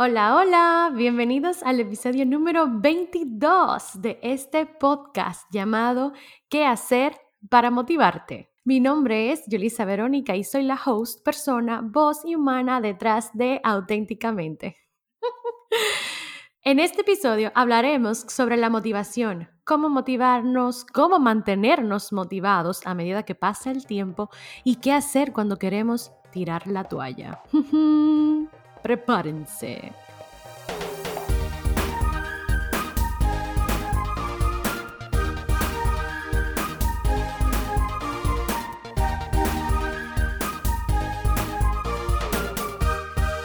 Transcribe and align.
Hola, 0.00 0.36
hola, 0.36 0.92
bienvenidos 0.94 1.60
al 1.64 1.80
episodio 1.80 2.24
número 2.24 2.68
22 2.70 4.00
de 4.00 4.20
este 4.22 4.64
podcast 4.64 5.50
llamado 5.50 6.12
¿Qué 6.48 6.64
hacer 6.64 7.16
para 7.50 7.72
motivarte? 7.72 8.52
Mi 8.62 8.78
nombre 8.78 9.32
es 9.32 9.42
Yulisa 9.48 9.84
Verónica 9.84 10.36
y 10.36 10.44
soy 10.44 10.62
la 10.62 10.78
host, 10.86 11.24
persona, 11.24 11.80
voz 11.82 12.24
y 12.24 12.36
humana 12.36 12.80
detrás 12.80 13.30
de 13.34 13.60
Auténticamente. 13.64 14.76
en 16.62 16.78
este 16.78 17.00
episodio 17.00 17.50
hablaremos 17.56 18.18
sobre 18.18 18.56
la 18.56 18.70
motivación, 18.70 19.50
cómo 19.64 19.88
motivarnos, 19.88 20.84
cómo 20.84 21.18
mantenernos 21.18 22.12
motivados 22.12 22.86
a 22.86 22.94
medida 22.94 23.24
que 23.24 23.34
pasa 23.34 23.72
el 23.72 23.84
tiempo 23.84 24.30
y 24.62 24.76
qué 24.76 24.92
hacer 24.92 25.32
cuando 25.32 25.56
queremos 25.56 26.12
tirar 26.30 26.68
la 26.68 26.84
toalla. 26.84 27.42
Prepárense. 28.82 29.92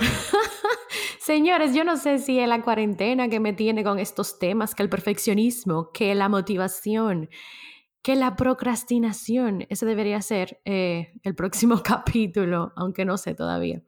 Señores, 1.20 1.74
yo 1.74 1.84
no 1.84 1.98
sé 1.98 2.20
si 2.20 2.40
es 2.40 2.48
la 2.48 2.62
cuarentena 2.62 3.28
que 3.30 3.40
me 3.40 3.54
tiene 3.54 3.84
con 3.84 4.00
estos 4.00 4.40
temas, 4.40 4.76
que 4.76 4.84
el 4.84 4.90
perfeccionismo, 4.90 5.92
que 5.92 6.14
la 6.16 6.30
motivación, 6.30 7.30
que 8.04 8.16
la 8.16 8.36
procrastinación. 8.36 9.66
Ese 9.70 9.86
debería 9.86 10.22
ser 10.22 10.62
eh, 10.66 11.14
el 11.24 11.34
próximo 11.34 11.82
capítulo, 11.84 12.74
aunque 12.76 13.06
no 13.06 13.18
sé 13.18 13.34
todavía. 13.34 13.82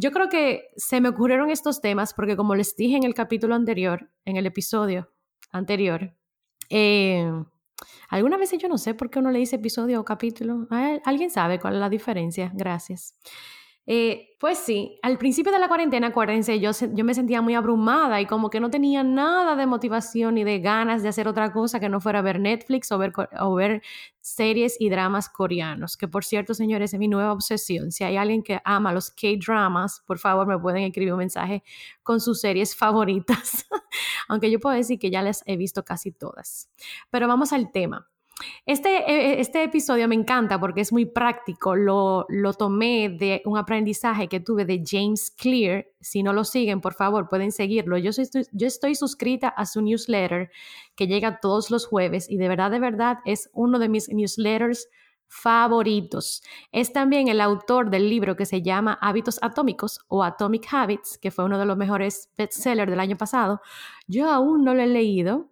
Yo 0.00 0.12
creo 0.12 0.30
que 0.30 0.70
se 0.76 0.98
me 1.02 1.10
ocurrieron 1.10 1.50
estos 1.50 1.82
temas 1.82 2.14
porque 2.14 2.34
como 2.34 2.54
les 2.54 2.74
dije 2.74 2.96
en 2.96 3.02
el 3.04 3.12
capítulo 3.12 3.54
anterior, 3.54 4.10
en 4.24 4.36
el 4.36 4.46
episodio 4.46 5.12
anterior, 5.52 6.14
eh, 6.70 7.30
alguna 8.08 8.38
vez 8.38 8.50
yo 8.56 8.68
no 8.70 8.78
sé 8.78 8.94
por 8.94 9.10
qué 9.10 9.18
uno 9.18 9.30
le 9.30 9.40
dice 9.40 9.56
episodio 9.56 10.00
o 10.00 10.04
capítulo. 10.06 10.66
¿Alguien 11.04 11.28
sabe 11.28 11.60
cuál 11.60 11.74
es 11.74 11.80
la 11.80 11.90
diferencia? 11.90 12.50
Gracias. 12.54 13.14
Eh, 13.92 14.36
pues 14.38 14.58
sí, 14.58 15.00
al 15.02 15.18
principio 15.18 15.50
de 15.50 15.58
la 15.58 15.66
cuarentena, 15.66 16.06
acuérdense, 16.06 16.60
yo, 16.60 16.70
me 17.02 17.12
sentía 17.12 17.42
muy 17.42 17.56
abrumada 17.56 18.20
y 18.20 18.26
como 18.26 18.48
que 18.48 18.60
no 18.60 18.70
tenía 18.70 19.02
nada 19.02 19.56
de 19.56 19.66
motivación 19.66 20.36
ni 20.36 20.44
de 20.44 20.60
ganas 20.60 21.02
de 21.02 21.08
hacer 21.08 21.26
otra 21.26 21.52
cosa 21.52 21.80
que 21.80 21.88
no 21.88 22.00
fuera 22.00 22.22
ver 22.22 22.38
Netflix 22.38 22.92
o 22.92 22.98
ver, 22.98 23.12
o 23.40 23.52
ver 23.56 23.82
series 24.20 24.80
y 24.80 24.90
dramas 24.90 25.28
coreanos, 25.28 25.96
que 25.96 26.06
por 26.06 26.24
cierto, 26.24 26.54
señores, 26.54 26.94
es 26.94 27.00
mi 27.00 27.08
nueva 27.08 27.32
obsesión. 27.32 27.90
Si 27.90 28.04
hay 28.04 28.16
alguien 28.16 28.44
que 28.44 28.60
ama 28.64 28.92
los 28.92 29.10
K-dramas, 29.10 30.04
por 30.06 30.20
favor 30.20 30.46
me 30.46 30.56
pueden 30.56 30.84
escribir 30.84 31.12
un 31.12 31.18
mensaje 31.18 31.64
con 32.04 32.20
sus 32.20 32.40
series 32.40 32.76
favoritas, 32.76 33.66
aunque 34.28 34.52
yo 34.52 34.60
puedo 34.60 34.76
decir 34.76 35.00
que 35.00 35.10
ya 35.10 35.20
las 35.20 35.42
he 35.46 35.56
visto 35.56 35.84
casi 35.84 36.12
todas. 36.12 36.70
Pero 37.10 37.26
vamos 37.26 37.52
al 37.52 37.72
tema. 37.72 38.08
Este, 38.66 38.88
e, 39.10 39.40
este 39.40 39.62
episodio 39.62 40.08
me 40.08 40.14
encanta 40.14 40.58
porque 40.58 40.80
es 40.80 40.92
muy 40.92 41.06
práctico. 41.06 41.76
Lo, 41.76 42.26
lo 42.28 42.52
tomé 42.54 43.08
de 43.08 43.42
un 43.44 43.58
aprendizaje 43.58 44.28
que 44.28 44.40
tuve 44.40 44.64
de 44.64 44.82
James 44.84 45.30
Clear. 45.30 45.86
Si 46.00 46.22
no 46.22 46.32
lo 46.32 46.44
siguen, 46.44 46.80
por 46.80 46.94
favor, 46.94 47.28
pueden 47.28 47.52
seguirlo. 47.52 47.98
Yo, 47.98 48.10
yo 48.52 48.66
estoy 48.66 48.94
suscrita 48.94 49.48
a 49.48 49.66
su 49.66 49.82
newsletter 49.82 50.50
que 50.94 51.06
llega 51.06 51.40
todos 51.40 51.70
los 51.70 51.86
jueves 51.86 52.30
y 52.30 52.36
de 52.36 52.48
verdad, 52.48 52.70
de 52.70 52.80
verdad, 52.80 53.18
es 53.24 53.50
uno 53.52 53.78
de 53.78 53.88
mis 53.88 54.08
newsletters 54.08 54.88
favoritos. 55.30 56.42
Es 56.72 56.92
también 56.92 57.28
el 57.28 57.40
autor 57.40 57.88
del 57.88 58.10
libro 58.10 58.36
que 58.36 58.44
se 58.44 58.62
llama 58.62 58.98
Hábitos 59.00 59.38
Atómicos 59.40 60.00
o 60.08 60.24
Atomic 60.24 60.66
Habits, 60.72 61.18
que 61.18 61.30
fue 61.30 61.44
uno 61.44 61.58
de 61.58 61.64
los 61.64 61.76
mejores 61.76 62.30
bestsellers 62.36 62.90
del 62.90 62.98
año 62.98 63.16
pasado. 63.16 63.60
Yo 64.08 64.28
aún 64.28 64.64
no 64.64 64.74
lo 64.74 64.82
he 64.82 64.88
leído, 64.88 65.48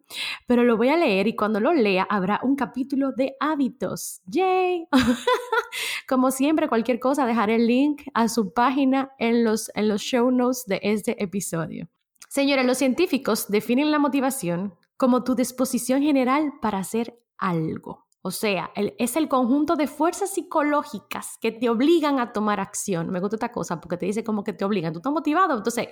pero 0.47 0.65
lo 0.65 0.77
voy 0.77 0.89
a 0.89 0.97
leer 0.97 1.29
y 1.29 1.37
cuando 1.37 1.61
lo 1.61 1.73
lea 1.73 2.07
habrá 2.11 2.41
un 2.43 2.57
capítulo 2.57 3.13
de 3.13 3.37
hábitos. 3.39 4.21
¡Yay! 4.27 4.89
Como 6.09 6.33
siempre, 6.33 6.69
cualquier 6.69 6.99
cosa, 6.99 7.25
dejaré 7.25 7.55
el 7.55 7.69
link 7.69 8.03
a 8.15 8.29
su 8.29 8.53
página 8.53 9.13
en 9.19 9.45
los, 9.45 9.71
en 9.77 9.89
los 9.89 10.03
show 10.03 10.31
notes 10.33 10.65
de 10.67 10.81
este 10.83 11.23
episodio. 11.23 11.89
Señores, 12.29 12.67
los 12.67 12.79
científicos 12.79 13.49
definen 13.49 13.93
la 13.93 14.01
motivación 14.01 14.75
como 14.97 15.23
tu 15.23 15.37
disposición 15.37 16.03
general 16.03 16.55
para 16.61 16.79
hacer 16.79 17.17
algo. 17.39 18.08
O 18.21 18.31
sea, 18.31 18.73
es 18.75 19.17
el 19.17 19.29
conjunto 19.29 19.77
de 19.77 19.87
fuerzas 19.87 20.35
psicológicas 20.35 21.39
que 21.41 21.53
te 21.53 21.69
obligan 21.69 22.19
a 22.19 22.33
tomar 22.33 22.59
acción. 22.59 23.11
Me 23.11 23.21
gusta 23.21 23.37
esta 23.37 23.53
cosa 23.53 23.81
porque 23.81 23.97
te 23.97 24.07
dice 24.07 24.25
como 24.25 24.43
que 24.43 24.53
te 24.53 24.65
obligan. 24.65 24.93
Tú 24.93 24.99
estás 24.99 25.13
motivado. 25.13 25.57
Entonces, 25.57 25.89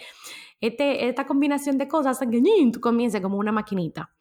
este, 0.60 1.08
esta 1.08 1.24
combinación 1.26 1.78
de 1.78 1.86
cosas 1.86 2.16
hacen 2.16 2.30
que 2.30 2.70
tú 2.72 2.80
comiences 2.80 3.20
como 3.20 3.38
una 3.38 3.52
maquinita. 3.52 4.12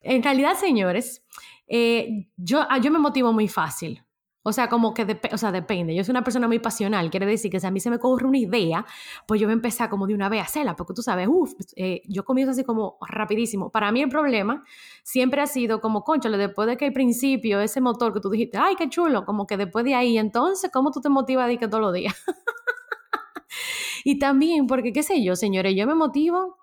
En 0.00 0.22
realidad, 0.22 0.54
señores, 0.54 1.24
eh, 1.66 2.28
yo, 2.36 2.64
ah, 2.68 2.78
yo 2.78 2.90
me 2.92 2.98
motivo 2.98 3.32
muy 3.32 3.48
fácil. 3.48 4.04
O 4.44 4.52
sea, 4.52 4.68
como 4.68 4.92
que 4.92 5.20
o 5.32 5.38
sea, 5.38 5.52
depende. 5.52 5.94
Yo 5.94 6.02
soy 6.02 6.12
una 6.12 6.24
persona 6.24 6.48
muy 6.48 6.58
pasional. 6.58 7.10
Quiere 7.10 7.26
decir 7.26 7.50
que 7.50 7.60
si 7.60 7.66
a 7.66 7.70
mí 7.70 7.78
se 7.78 7.90
me 7.90 7.96
ocurre 7.96 8.26
una 8.26 8.38
idea, 8.38 8.84
pues 9.26 9.40
yo 9.40 9.46
voy 9.46 9.52
a 9.52 9.54
empezar 9.54 9.88
como 9.88 10.06
de 10.06 10.14
una 10.14 10.28
vez 10.28 10.40
a 10.40 10.44
hacerla. 10.44 10.74
Porque 10.74 10.94
tú 10.94 11.02
sabes, 11.02 11.28
uff, 11.30 11.52
eh, 11.76 12.02
yo 12.08 12.24
comienzo 12.24 12.50
así 12.50 12.64
como 12.64 12.98
rapidísimo. 13.08 13.70
Para 13.70 13.92
mí 13.92 14.02
el 14.02 14.08
problema 14.08 14.64
siempre 15.04 15.40
ha 15.40 15.46
sido 15.46 15.80
como, 15.80 16.02
conchale, 16.02 16.38
después 16.38 16.66
de 16.66 16.76
que 16.76 16.86
al 16.86 16.92
principio 16.92 17.60
ese 17.60 17.80
motor 17.80 18.12
que 18.12 18.20
tú 18.20 18.30
dijiste, 18.30 18.58
ay, 18.58 18.74
qué 18.76 18.88
chulo, 18.88 19.24
como 19.24 19.46
que 19.46 19.56
después 19.56 19.84
de 19.84 19.94
ahí, 19.94 20.18
entonces, 20.18 20.70
¿cómo 20.72 20.90
tú 20.90 21.00
te 21.00 21.08
motivas 21.08 21.48
a 21.48 21.56
que 21.56 21.68
todos 21.68 21.80
los 21.80 21.92
días? 21.92 22.14
y 24.04 24.18
también, 24.18 24.66
porque 24.66 24.92
qué 24.92 25.02
sé 25.02 25.22
yo, 25.22 25.36
señores, 25.36 25.74
yo 25.76 25.86
me 25.86 25.94
motivo 25.94 26.61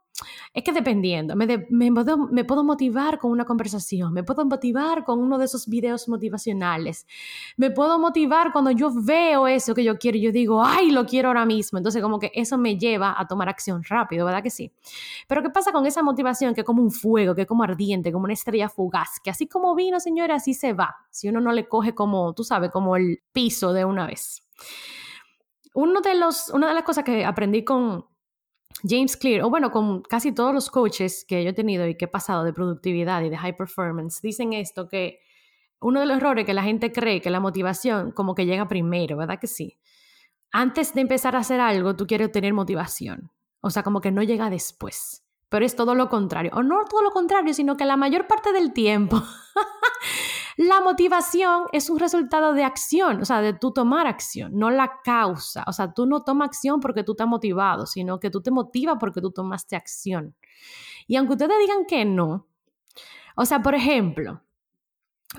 es 0.54 0.64
que 0.64 0.72
dependiendo, 0.72 1.36
me, 1.36 1.94
puedo 2.46 2.64
motivar 2.64 3.20
con 3.20 3.32
una 3.32 3.46
conversación, 3.46 4.14
me 4.14 4.24
puedo 4.24 4.46
motivar 4.46 5.04
con 5.04 5.20
uno 5.20 5.38
de 5.38 5.46
esos 5.46 5.68
videos 5.68 6.08
motivacionales, 6.10 7.06
me 7.58 7.72
puedo 7.72 8.00
motivar 8.00 8.52
cuando 8.52 8.72
yo 8.72 8.92
veo 8.94 9.48
eso 9.48 9.74
que 9.74 9.84
yo 9.84 9.98
quiero 9.98 10.18
yo 10.18 10.32
digo, 10.32 10.64
ay, 10.64 10.92
lo 10.92 11.06
quiero 11.06 11.30
ahora 11.30 11.46
mismo. 11.46 11.78
Entonces 11.78 12.02
como 12.02 12.20
que 12.20 12.32
eso 12.34 12.58
me 12.58 12.78
lleva 12.78 13.16
a 13.18 13.28
tomar 13.28 13.50
acción 13.50 13.84
rápido, 13.84 14.26
¿verdad 14.26 14.44
que 14.44 14.50
sí? 14.50 14.72
Pero 15.28 15.42
¿qué 15.44 15.50
pasa 15.50 15.72
con 15.72 15.86
esa 15.86 16.04
motivación 16.04 16.54
que 16.54 16.62
es 16.62 16.66
como 16.66 16.82
un 16.82 16.92
fuego, 16.92 17.36
que 17.36 17.42
es 17.42 17.48
como 17.48 17.64
ardiente, 17.64 18.12
como 18.12 18.26
una 18.26 18.34
estrella 18.34 18.70
fugaz, 18.70 19.20
que 19.24 19.30
así 19.30 19.48
como 19.48 19.76
vino, 19.76 20.00
señora, 20.00 20.36
así 20.36 20.54
se 20.54 20.74
va, 20.74 20.96
si 21.10 21.30
uno 21.30 21.42
no 21.42 21.52
le 21.52 21.68
coge 21.68 21.94
como, 21.94 22.34
tú 22.34 22.44
sabes, 22.44 22.72
como 22.72 22.96
el 22.96 23.22
piso 23.32 23.74
de 23.74 23.86
una 23.86 24.08
vez. 24.08 24.44
Uno 25.74 26.02
de 26.02 26.16
los, 26.16 26.50
una 26.50 26.68
de 26.68 26.74
las 26.74 26.84
cosas 26.84 27.04
que 27.04 27.24
aprendí 27.24 27.64
con, 27.64 28.09
James 28.84 29.18
Clear, 29.18 29.44
o 29.44 29.50
bueno, 29.50 29.72
con 29.72 30.02
casi 30.02 30.32
todos 30.32 30.54
los 30.54 30.70
coaches 30.70 31.26
que 31.28 31.44
yo 31.44 31.50
he 31.50 31.54
tenido 31.54 31.88
y 31.88 31.96
que 31.96 32.06
he 32.06 32.10
pasado 32.10 32.44
de 32.44 32.54
productividad 32.54 33.22
y 33.24 33.30
de 33.30 33.38
high 33.38 33.58
performance, 33.58 34.22
dicen 34.22 34.54
esto, 34.54 34.88
que 34.88 35.20
uno 35.82 36.00
de 36.00 36.06
los 36.06 36.18
errores 36.18 36.46
que 36.46 36.54
la 36.54 36.64
gente 36.64 36.92
cree 36.92 37.22
que 37.22 37.30
la 37.30 37.40
motivación 37.40 38.12
como 38.12 38.36
que 38.36 38.46
llega 38.46 38.68
primero, 38.68 39.18
¿verdad 39.18 39.40
que 39.40 39.48
sí? 39.48 39.78
Antes 40.52 40.94
de 40.94 41.02
empezar 41.02 41.36
a 41.36 41.40
hacer 41.40 41.60
algo, 41.60 41.96
tú 41.96 42.08
quieres 42.08 42.32
tener 42.32 42.54
motivación. 42.54 43.32
O 43.62 43.70
sea, 43.70 43.84
como 43.84 44.02
que 44.02 44.12
no 44.12 44.24
llega 44.24 44.50
después. 44.50 45.24
Pero 45.50 45.66
es 45.66 45.76
todo 45.76 45.96
lo 45.96 46.10
contrario. 46.10 46.52
O 46.54 46.64
no 46.64 46.86
todo 46.86 47.02
lo 47.02 47.12
contrario, 47.12 47.54
sino 47.54 47.78
que 47.78 47.86
la 47.86 47.98
mayor 47.98 48.28
parte 48.28 48.52
del 48.52 48.74
tiempo 48.74 49.22
La 50.60 50.82
motivación 50.82 51.68
es 51.72 51.90
un 51.90 52.00
resultado 52.00 52.52
de 52.52 52.66
acción, 52.66 53.22
o 53.22 53.26
sea, 53.26 53.40
de 53.40 53.54
tú 53.54 53.72
tomar 53.72 54.08
acción, 54.08 54.52
no 54.60 54.70
la 54.70 55.00
causa. 55.06 55.64
O 55.68 55.72
sea, 55.72 55.94
tú 55.94 56.06
no 56.06 56.26
tomas 56.26 56.50
acción 56.50 56.82
porque 56.82 57.06
tú 57.06 57.14
estás 57.14 57.30
motivado, 57.30 57.86
sino 57.86 58.20
que 58.20 58.30
tú 58.30 58.42
te 58.42 58.52
motivas 58.52 58.98
porque 59.00 59.22
tú 59.22 59.32
tomaste 59.32 59.78
acción. 59.78 60.36
Y 61.08 61.16
aunque 61.16 61.36
ustedes 61.36 61.58
digan 61.62 61.86
que 61.88 62.04
no, 62.04 62.50
o 63.38 63.46
sea, 63.46 63.62
por 63.62 63.74
ejemplo, 63.74 64.42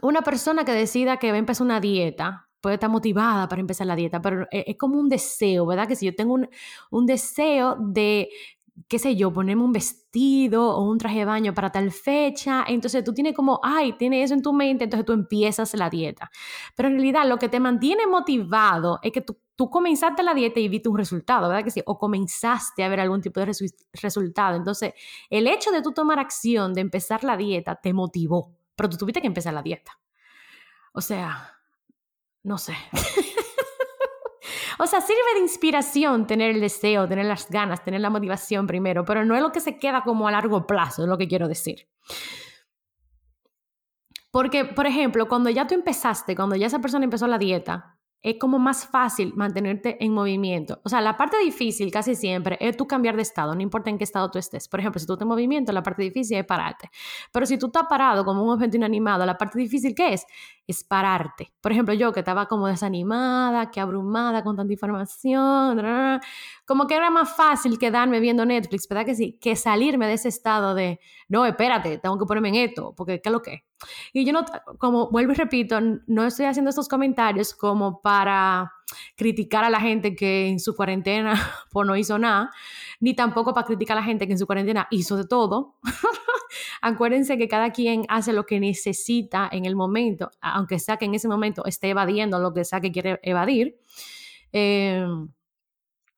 una 0.01 0.23
persona 0.23 0.65
que 0.65 0.73
decida 0.73 1.19
que 1.19 1.29
va 1.29 1.37
a 1.37 1.41
empezar 1.41 1.67
una 1.67 1.81
dieta, 1.81 2.49
puede 2.63 2.77
estar 2.77 2.89
motivada 2.89 3.47
para 3.47 3.61
empezar 3.61 3.87
la 3.89 3.97
dieta, 3.97 4.23
pero 4.23 4.47
e, 4.51 4.65
es 4.69 4.79
como 4.79 4.99
un 4.99 5.11
deseo, 5.11 5.67
¿verdad? 5.67 5.87
Que 5.87 5.97
si 5.97 6.07
yo 6.07 6.17
tengo 6.17 6.33
un, 6.33 6.49
un 6.91 7.05
deseo 7.05 7.77
de 7.79 8.31
qué 8.89 8.99
sé 8.99 9.17
yo, 9.17 9.33
ponerme 9.33 9.63
un 9.63 9.73
vestido 9.73 10.77
o 10.77 10.91
un 10.91 10.99
traje 10.99 11.21
de 11.21 11.25
baño 11.25 11.55
para 11.55 11.71
tal 11.71 11.91
fecha. 11.91 12.65
Entonces 12.67 13.05
tú 13.05 13.13
tienes 13.13 13.35
como, 13.35 13.61
ay, 13.63 13.95
tienes 13.95 14.27
eso 14.27 14.35
en 14.35 14.43
tu 14.43 14.53
mente, 14.53 14.85
entonces 14.85 15.07
tú 15.07 15.13
empiezas 15.13 15.75
la 15.75 15.91
dieta. 15.91 16.31
Pero 16.77 16.89
en 16.89 16.95
realidad 16.95 17.27
lo 17.27 17.39
que 17.39 17.49
te 17.49 17.61
mantiene 17.61 18.07
motivado 18.07 18.99
es 19.03 19.13
que 19.13 19.21
tú, 19.21 19.39
tú 19.57 19.71
comenzaste 19.71 20.23
la 20.23 20.35
dieta 20.35 20.61
y 20.61 20.69
viste 20.69 20.89
un 20.89 20.99
resultado, 20.99 21.49
¿verdad 21.49 21.65
que 21.65 21.71
sí? 21.71 21.83
O 21.87 21.99
comenzaste 21.99 22.83
a 22.85 22.89
ver 22.89 23.01
algún 23.01 23.21
tipo 23.21 23.41
de 23.41 23.53
resultado. 23.93 24.57
Entonces, 24.57 24.95
el 25.29 25.47
hecho 25.47 25.71
de 25.71 25.83
tú 25.83 25.93
tomar 25.93 26.19
acción, 26.19 26.75
de 26.75 26.81
empezar 26.81 27.25
la 27.25 27.37
dieta, 27.37 27.77
te 27.77 27.93
motivó, 27.93 28.57
pero 28.77 28.89
tú 28.89 28.97
tuviste 28.97 29.21
que 29.21 29.27
empezar 29.27 29.55
la 29.55 29.63
dieta. 29.63 29.99
O 30.93 31.01
sea, 31.01 31.57
no 32.43 32.59
sé. 32.59 32.75
O 34.83 34.87
sea, 34.87 35.03
sirve 35.03 35.21
de 35.35 35.41
inspiración 35.41 36.27
tener 36.27 36.55
el 36.55 36.61
deseo, 36.63 37.07
tener 37.07 37.27
las 37.27 37.51
ganas, 37.51 37.85
tener 37.85 38.01
la 38.01 38.09
motivación 38.09 38.67
primero, 38.67 39.05
pero 39.05 39.27
no 39.27 39.37
es 39.37 39.43
lo 39.43 39.53
que 39.53 39.61
se 39.61 39.79
queda 39.79 40.01
como 40.01 40.27
a 40.27 40.31
largo 40.31 40.67
plazo, 40.67 41.03
es 41.03 41.09
lo 41.09 41.19
que 41.19 41.29
quiero 41.29 41.49
decir. 41.49 41.87
Porque, 44.31 44.65
por 44.65 44.87
ejemplo, 44.87 45.29
cuando 45.29 45.51
ya 45.51 45.67
tú 45.67 45.75
empezaste, 45.75 46.35
cuando 46.35 46.57
ya 46.57 46.67
esa 46.67 46.79
persona 46.79 47.05
empezó 47.05 47.27
la 47.27 47.37
dieta, 47.37 48.00
es 48.23 48.37
como 48.39 48.59
más 48.59 48.87
fácil 48.87 49.33
mantenerte 49.35 50.03
en 50.05 50.13
movimiento. 50.13 50.81
O 50.85 50.89
sea, 50.91 51.01
la 51.01 51.17
parte 51.17 51.39
difícil 51.39 51.91
casi 51.91 52.15
siempre 52.15 52.59
es 52.61 52.77
tú 52.77 52.87
cambiar 52.87 53.17
de 53.17 53.23
estado, 53.23 53.55
no 53.55 53.63
importa 53.63 53.89
en 53.89 53.97
qué 53.97 54.05
estado 54.05 54.31
tú 54.31 54.39
estés. 54.39 54.69
Por 54.69 54.81
ejemplo, 54.81 55.01
si 55.01 55.07
tú 55.07 55.17
en 55.19 55.27
movimiento, 55.27 55.73
la 55.73 55.83
parte 55.83 56.03
difícil 56.03 56.37
es 56.37 56.45
pararte. 56.45 56.91
Pero 57.33 57.47
si 57.47 57.59
tú 57.59 57.67
estás 57.67 57.85
parado 57.89 58.25
como 58.25 58.43
un 58.43 58.51
objeto 58.51 58.77
inanimado, 58.77 59.25
la 59.25 59.39
parte 59.39 59.59
difícil, 59.59 59.95
¿qué 59.95 60.13
es? 60.13 60.27
Es 60.67 60.85
pararte. 60.85 61.53
Por 61.63 61.73
ejemplo, 61.73 61.95
yo 61.95 62.13
que 62.13 62.21
estaba 62.21 62.47
como 62.47 62.67
desanimada, 62.67 63.71
que 63.71 63.81
abrumada 63.81 64.45
con 64.45 64.57
tanta 64.57 64.73
información, 64.73 65.83
como 66.67 66.87
que 66.87 66.95
era 66.95 67.11
más 67.11 67.35
fácil 67.35 67.79
quedarme 67.79 68.21
viendo 68.21 68.45
Netflix, 68.45 68.87
¿verdad 68.87 69.07
que 69.07 69.15
sí? 69.15 69.39
Que 69.41 69.57
salirme 69.57 70.07
de 70.07 70.15
ese 70.15 70.29
estado 70.29 70.75
de, 70.75 71.01
no, 71.29 71.47
espérate, 71.47 71.99
tengo 71.99 72.19
que 72.19 72.27
ponerme 72.27 72.51
en 72.51 72.55
esto, 72.57 72.95
porque 72.95 73.21
¿qué 73.21 73.29
es 73.31 73.33
lo 73.33 73.43
que? 73.43 73.65
Y 74.13 74.25
yo 74.25 74.33
no, 74.33 74.45
como 74.79 75.11
vuelvo 75.11 75.33
y 75.33 75.37
repito, 75.37 75.79
no 76.07 76.25
estoy 76.25 76.47
haciendo 76.47 76.71
estos 76.71 76.89
comentarios 76.89 77.55
como 77.55 78.01
para 78.01 78.73
criticar 79.17 79.65
a 79.65 79.71
la 79.71 79.81
gente 79.81 80.15
que 80.15 80.49
en 80.49 80.61
su 80.61 80.75
cuarentena 80.75 81.35
pues 81.71 81.87
no 81.87 81.97
hizo 81.97 82.19
nada, 82.19 82.51
ni 83.01 83.15
tampoco 83.15 83.55
para 83.55 83.67
criticar 83.67 83.97
a 83.97 84.01
la 84.01 84.07
gente 84.07 84.27
que 84.27 84.33
en 84.33 84.39
su 84.39 84.47
cuarentena 84.47 84.89
hizo 84.91 85.17
de 85.17 85.27
todo. 85.27 85.77
Acuérdense 86.83 87.39
que 87.39 87.49
cada 87.49 87.71
quien 87.71 88.05
hace 88.09 88.33
lo 88.33 88.45
que 88.45 88.59
necesita 88.59 89.49
en 89.53 89.65
el 89.65 89.77
momento, 89.77 90.31
aunque 90.41 90.79
sea 90.79 90.97
que 90.97 91.05
en 91.05 91.15
ese 91.15 91.29
momento 91.29 91.65
esté 91.65 91.91
evadiendo 91.91 92.39
lo 92.39 92.53
que 92.53 92.65
sea 92.65 92.81
que 92.81 92.91
quiere 92.91 93.21
evadir. 93.23 93.79
Eh, 94.53 95.07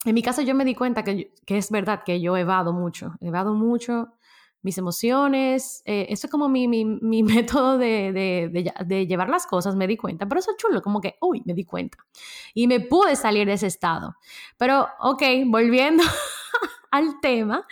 en 0.04 0.14
mi 0.14 0.22
caso 0.22 0.42
yo 0.42 0.54
me 0.54 0.64
di 0.64 0.74
cuenta 0.74 1.04
que, 1.04 1.32
que, 1.46 1.58
es 1.58 1.70
verdad 1.70 2.02
que 2.04 2.20
yo 2.20 2.36
evado 2.36 2.72
mucho, 2.72 3.12
evado 3.20 3.54
mucho 3.54 4.14
mis 4.62 4.78
emociones. 4.78 5.82
Eh, 5.84 6.06
eso 6.08 6.26
es 6.26 6.30
como 6.30 6.48
mi, 6.48 6.68
mi, 6.68 6.84
mi 6.84 7.22
método 7.22 7.78
de, 7.78 8.12
de, 8.12 8.72
de, 8.84 9.06
llevar 9.06 9.28
las 9.28 9.46
cosas, 9.46 9.76
me 9.76 9.86
di 9.86 9.96
cuenta. 9.96 10.26
Pero 10.26 10.40
eso 10.40 10.52
es 10.52 10.56
chulo, 10.56 10.80
como 10.80 11.00
que, 11.00 11.16
uy, 11.20 11.42
me 11.44 11.54
di 11.54 11.64
cuenta. 11.64 11.98
Y 12.54 12.66
me 12.66 12.80
pude 12.80 13.16
salir 13.16 13.46
de 13.46 13.54
ese 13.54 13.66
estado. 13.66 14.16
Pero, 14.56 14.88
ok, 15.00 15.22
volviendo 15.46 16.02
al 16.90 17.20
tema. 17.20 17.66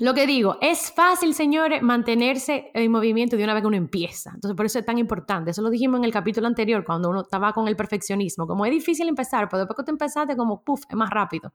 Lo 0.00 0.12
que 0.12 0.26
digo, 0.26 0.58
es 0.60 0.90
fácil, 0.90 1.34
señores, 1.34 1.80
mantenerse 1.80 2.72
en 2.74 2.90
movimiento 2.90 3.36
de 3.36 3.44
una 3.44 3.54
vez 3.54 3.62
que 3.62 3.68
uno 3.68 3.76
empieza. 3.76 4.32
Entonces, 4.34 4.56
por 4.56 4.66
eso 4.66 4.80
es 4.80 4.84
tan 4.84 4.98
importante. 4.98 5.52
Eso 5.52 5.62
lo 5.62 5.70
dijimos 5.70 5.98
en 5.98 6.04
el 6.04 6.12
capítulo 6.12 6.48
anterior, 6.48 6.84
cuando 6.84 7.10
uno 7.10 7.20
estaba 7.22 7.52
con 7.52 7.68
el 7.68 7.76
perfeccionismo. 7.76 8.44
Como 8.48 8.66
es 8.66 8.72
difícil 8.72 9.08
empezar, 9.08 9.48
pero 9.48 9.60
después 9.60 9.76
que 9.76 9.84
tú 9.84 9.92
empezaste, 9.92 10.36
como, 10.36 10.64
puff, 10.64 10.82
es 10.88 10.96
más 10.96 11.10
rápido. 11.10 11.52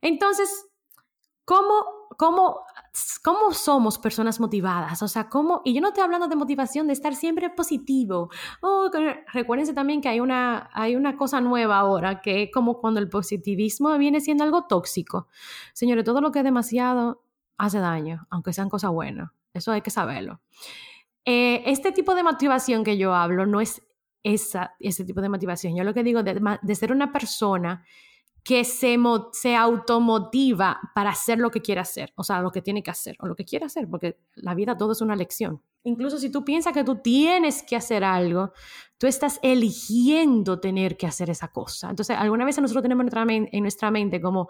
Entonces, 0.00 0.72
¿Cómo, 1.44 2.01
cómo, 2.22 2.60
cómo 3.24 3.52
somos 3.52 3.98
personas 3.98 4.38
motivadas? 4.38 5.02
O 5.02 5.08
sea, 5.08 5.28
¿cómo? 5.28 5.60
Y 5.64 5.74
yo 5.74 5.80
no 5.80 5.88
estoy 5.88 6.04
hablando 6.04 6.28
de 6.28 6.36
motivación, 6.36 6.86
de 6.86 6.92
estar 6.92 7.16
siempre 7.16 7.50
positivo. 7.50 8.30
Oh, 8.60 8.88
recuérdense 9.32 9.74
también 9.74 10.00
que 10.00 10.08
hay 10.08 10.20
una, 10.20 10.70
hay 10.72 10.94
una 10.94 11.16
cosa 11.16 11.40
nueva 11.40 11.80
ahora, 11.80 12.20
que 12.20 12.44
es 12.44 12.50
como 12.54 12.78
cuando 12.78 13.00
el 13.00 13.08
positivismo 13.08 13.98
viene 13.98 14.20
siendo 14.20 14.44
algo 14.44 14.66
tóxico. 14.68 15.26
Señores, 15.72 16.04
todo 16.04 16.20
lo 16.20 16.30
que 16.30 16.38
es 16.38 16.44
demasiado 16.44 17.24
hace 17.58 17.80
daño, 17.80 18.28
aunque 18.30 18.52
sean 18.52 18.70
cosas 18.70 18.92
buenas. 18.92 19.32
Eso 19.52 19.72
hay 19.72 19.80
que 19.80 19.90
saberlo. 19.90 20.40
Eh, 21.24 21.64
este 21.66 21.90
tipo 21.90 22.14
de 22.14 22.22
motivación 22.22 22.84
que 22.84 22.96
yo 22.98 23.16
hablo 23.16 23.46
no 23.46 23.60
es 23.60 23.82
esa, 24.22 24.76
ese 24.78 25.04
tipo 25.04 25.22
de 25.22 25.28
motivación. 25.28 25.74
Yo 25.74 25.82
lo 25.82 25.92
que 25.92 26.04
digo 26.04 26.22
de, 26.22 26.40
de 26.62 26.74
ser 26.76 26.92
una 26.92 27.10
persona 27.10 27.84
que 28.42 28.64
se, 28.64 28.98
se 29.32 29.54
automotiva 29.54 30.80
para 30.94 31.10
hacer 31.10 31.38
lo 31.38 31.50
que 31.50 31.62
quiere 31.62 31.80
hacer, 31.80 32.12
o 32.16 32.24
sea, 32.24 32.40
lo 32.42 32.50
que 32.50 32.62
tiene 32.62 32.82
que 32.82 32.90
hacer, 32.90 33.16
o 33.20 33.26
lo 33.26 33.36
que 33.36 33.44
quiere 33.44 33.66
hacer, 33.66 33.88
porque 33.88 34.18
la 34.34 34.54
vida 34.54 34.76
todo 34.76 34.92
es 34.92 35.00
una 35.00 35.14
lección. 35.14 35.62
Incluso 35.84 36.18
si 36.18 36.30
tú 36.30 36.44
piensas 36.44 36.72
que 36.72 36.84
tú 36.84 36.96
tienes 36.96 37.62
que 37.62 37.76
hacer 37.76 38.04
algo, 38.04 38.52
tú 38.98 39.06
estás 39.06 39.40
eligiendo 39.42 40.60
tener 40.60 40.96
que 40.96 41.06
hacer 41.06 41.30
esa 41.30 41.48
cosa. 41.48 41.90
Entonces, 41.90 42.16
alguna 42.16 42.44
vez 42.44 42.60
nosotros 42.60 42.82
tenemos 42.82 43.06
en 43.06 43.62
nuestra 43.62 43.90
mente 43.90 44.20
como, 44.20 44.48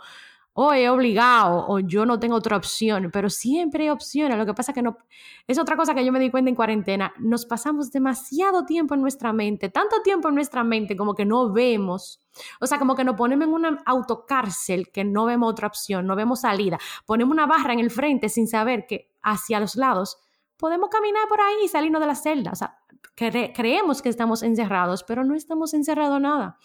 o 0.54 0.72
he 0.72 0.88
obligado 0.88 1.66
o 1.66 1.78
yo 1.80 2.04
no 2.04 2.18
tengo 2.18 2.36
otra 2.36 2.56
opción, 2.56 3.10
pero 3.12 3.30
siempre 3.30 3.84
hay 3.84 3.90
opciones. 3.90 4.36
Lo 4.36 4.44
que 4.44 4.54
pasa 4.54 4.72
que 4.72 4.82
no, 4.82 4.98
es 5.46 5.58
otra 5.58 5.76
cosa 5.76 5.94
que 5.94 6.04
yo 6.04 6.12
me 6.12 6.20
di 6.20 6.30
cuenta 6.30 6.50
en 6.50 6.56
cuarentena, 6.56 7.12
nos 7.18 7.46
pasamos 7.46 7.90
demasiado 7.90 8.64
tiempo 8.66 8.94
en 8.94 9.00
nuestra 9.00 9.32
mente, 9.32 9.70
tanto 9.70 10.02
tiempo 10.02 10.28
en 10.28 10.34
nuestra 10.34 10.64
mente 10.64 10.96
como 10.96 11.14
que 11.14 11.24
no 11.24 11.52
vemos, 11.52 12.20
o 12.60 12.66
sea, 12.66 12.78
como 12.78 12.94
que 12.94 13.04
nos 13.04 13.16
ponemos 13.16 13.46
en 13.48 13.54
una 13.54 13.82
autocárcel 13.86 14.90
que 14.90 15.04
no 15.04 15.24
vemos 15.24 15.50
otra 15.50 15.68
opción, 15.68 16.06
no 16.06 16.16
vemos 16.16 16.40
salida, 16.40 16.78
ponemos 17.06 17.32
una 17.32 17.46
barra 17.46 17.72
en 17.72 17.80
el 17.80 17.90
frente 17.90 18.28
sin 18.28 18.46
saber 18.46 18.86
que 18.86 19.10
hacia 19.22 19.60
los 19.60 19.76
lados 19.76 20.18
podemos 20.56 20.90
caminar 20.90 21.26
por 21.28 21.40
ahí 21.40 21.64
y 21.64 21.68
salirnos 21.68 22.00
de 22.00 22.06
la 22.06 22.14
celda. 22.14 22.52
O 22.52 22.54
sea, 22.54 22.78
creemos 23.14 24.00
que 24.00 24.08
estamos 24.08 24.44
encerrados, 24.44 25.02
pero 25.02 25.24
no 25.24 25.34
estamos 25.34 25.74
encerrados 25.74 26.20
nada. 26.20 26.56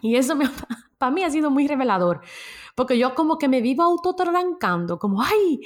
Y 0.00 0.16
eso 0.16 0.36
para 0.98 1.12
mí 1.12 1.24
ha 1.24 1.30
sido 1.30 1.50
muy 1.50 1.66
revelador, 1.66 2.20
porque 2.74 2.98
yo 2.98 3.14
como 3.14 3.38
que 3.38 3.48
me 3.48 3.60
vivo 3.60 3.82
autotrancando, 3.82 4.98
como, 4.98 5.22
ay, 5.22 5.60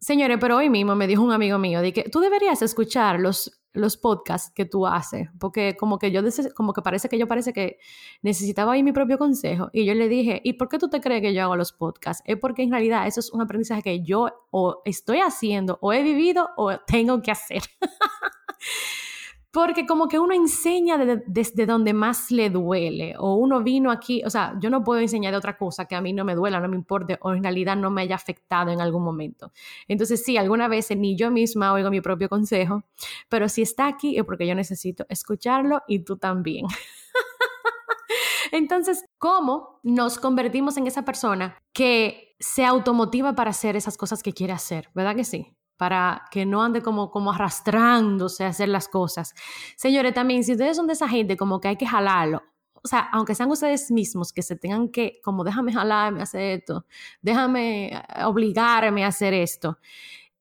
señores, 0.00 0.38
pero 0.40 0.56
hoy 0.56 0.70
mismo 0.70 0.96
me 0.96 1.06
dijo 1.06 1.22
un 1.22 1.32
amigo 1.32 1.58
mío, 1.58 1.80
de 1.82 1.92
que 1.92 2.04
tú 2.04 2.20
deberías 2.20 2.62
escuchar 2.62 3.20
los, 3.20 3.60
los 3.72 3.96
podcasts 3.96 4.52
que 4.54 4.64
tú 4.64 4.86
haces, 4.86 5.28
porque 5.38 5.76
como 5.76 5.98
que 5.98 6.10
yo, 6.10 6.22
como 6.54 6.72
que 6.72 6.82
parece 6.82 7.08
que 7.08 7.18
yo 7.18 7.28
parece 7.28 7.52
que 7.52 7.78
necesitaba 8.22 8.72
ahí 8.72 8.82
mi 8.82 8.92
propio 8.92 9.18
consejo. 9.18 9.68
Y 9.72 9.84
yo 9.84 9.94
le 9.94 10.08
dije, 10.08 10.40
¿y 10.44 10.54
por 10.54 10.68
qué 10.68 10.78
tú 10.78 10.88
te 10.88 11.00
crees 11.00 11.22
que 11.22 11.34
yo 11.34 11.42
hago 11.42 11.56
los 11.56 11.72
podcasts? 11.72 12.22
Es 12.26 12.38
porque 12.38 12.62
en 12.62 12.70
realidad 12.70 13.06
eso 13.06 13.20
es 13.20 13.30
un 13.32 13.42
aprendizaje 13.42 13.82
que 13.82 14.02
yo 14.02 14.28
o 14.50 14.82
estoy 14.84 15.18
haciendo, 15.20 15.78
o 15.82 15.92
he 15.92 16.02
vivido, 16.02 16.48
o 16.56 16.76
tengo 16.86 17.22
que 17.22 17.30
hacer. 17.30 17.62
Porque 19.52 19.84
como 19.84 20.06
que 20.06 20.18
uno 20.18 20.32
enseña 20.32 20.96
desde 21.26 21.66
donde 21.66 21.92
más 21.92 22.30
le 22.30 22.50
duele, 22.50 23.16
o 23.18 23.34
uno 23.34 23.62
vino 23.62 23.90
aquí, 23.90 24.22
o 24.24 24.30
sea, 24.30 24.54
yo 24.60 24.70
no 24.70 24.84
puedo 24.84 25.00
enseñar 25.00 25.32
de 25.32 25.38
otra 25.38 25.58
cosa 25.58 25.86
que 25.86 25.96
a 25.96 26.00
mí 26.00 26.12
no 26.12 26.24
me 26.24 26.36
duela, 26.36 26.60
no 26.60 26.68
me 26.68 26.76
importe, 26.76 27.18
o 27.20 27.32
en 27.32 27.42
realidad 27.42 27.76
no 27.76 27.90
me 27.90 28.02
haya 28.02 28.14
afectado 28.14 28.70
en 28.70 28.80
algún 28.80 29.02
momento. 29.02 29.52
Entonces 29.88 30.24
sí, 30.24 30.36
alguna 30.36 30.68
vez 30.68 30.90
ni 30.96 31.16
yo 31.16 31.32
misma 31.32 31.72
oigo 31.72 31.90
mi 31.90 32.00
propio 32.00 32.28
consejo, 32.28 32.84
pero 33.28 33.48
si 33.48 33.62
está 33.62 33.88
aquí 33.88 34.16
es 34.16 34.24
porque 34.24 34.46
yo 34.46 34.54
necesito 34.54 35.04
escucharlo 35.08 35.82
y 35.88 36.00
tú 36.00 36.16
también. 36.16 36.66
Entonces, 38.52 39.04
¿cómo 39.18 39.80
nos 39.82 40.18
convertimos 40.18 40.76
en 40.76 40.86
esa 40.86 41.04
persona 41.04 41.56
que 41.72 42.36
se 42.38 42.64
automotiva 42.64 43.34
para 43.34 43.50
hacer 43.50 43.76
esas 43.76 43.96
cosas 43.96 44.22
que 44.22 44.32
quiere 44.32 44.52
hacer? 44.52 44.90
¿Verdad 44.94 45.16
que 45.16 45.24
sí? 45.24 45.56
Para 45.80 46.26
que 46.30 46.44
no 46.44 46.62
ande 46.62 46.82
como, 46.82 47.10
como 47.10 47.32
arrastrándose 47.32 48.44
a 48.44 48.48
hacer 48.48 48.68
las 48.68 48.86
cosas. 48.86 49.34
Señores, 49.76 50.12
también, 50.12 50.44
si 50.44 50.52
ustedes 50.52 50.76
son 50.76 50.86
de 50.86 50.92
esa 50.92 51.08
gente, 51.08 51.38
como 51.38 51.58
que 51.58 51.68
hay 51.68 51.76
que 51.76 51.86
jalarlo, 51.86 52.42
o 52.74 52.86
sea, 52.86 53.08
aunque 53.12 53.34
sean 53.34 53.50
ustedes 53.50 53.90
mismos 53.90 54.34
que 54.34 54.42
se 54.42 54.56
tengan 54.56 54.90
que, 54.90 55.22
como 55.24 55.42
déjame 55.42 55.72
jalarme 55.72 56.20
a 56.20 56.24
hacer 56.24 56.58
esto, 56.58 56.84
déjame 57.22 57.94
eh, 57.94 58.02
obligarme 58.26 59.06
a 59.06 59.08
hacer 59.08 59.32
esto, 59.32 59.78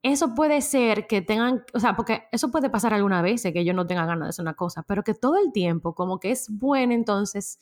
eso 0.04 0.36
puede 0.36 0.60
ser 0.60 1.08
que 1.08 1.22
tengan, 1.22 1.64
o 1.74 1.80
sea, 1.80 1.96
porque 1.96 2.24
eso 2.34 2.52
puede 2.52 2.70
pasar 2.70 2.94
alguna 2.94 3.22
vez, 3.22 3.44
que 3.44 3.64
yo 3.64 3.74
no 3.74 3.88
tenga 3.88 4.06
ganas 4.06 4.26
de 4.26 4.30
hacer 4.32 4.44
una 4.44 4.56
cosa, 4.56 4.84
pero 4.84 5.04
que 5.04 5.14
todo 5.14 5.38
el 5.38 5.54
tiempo, 5.54 5.96
como 5.96 6.20
que 6.20 6.32
es 6.32 6.48
bueno 6.50 6.94
entonces 6.94 7.60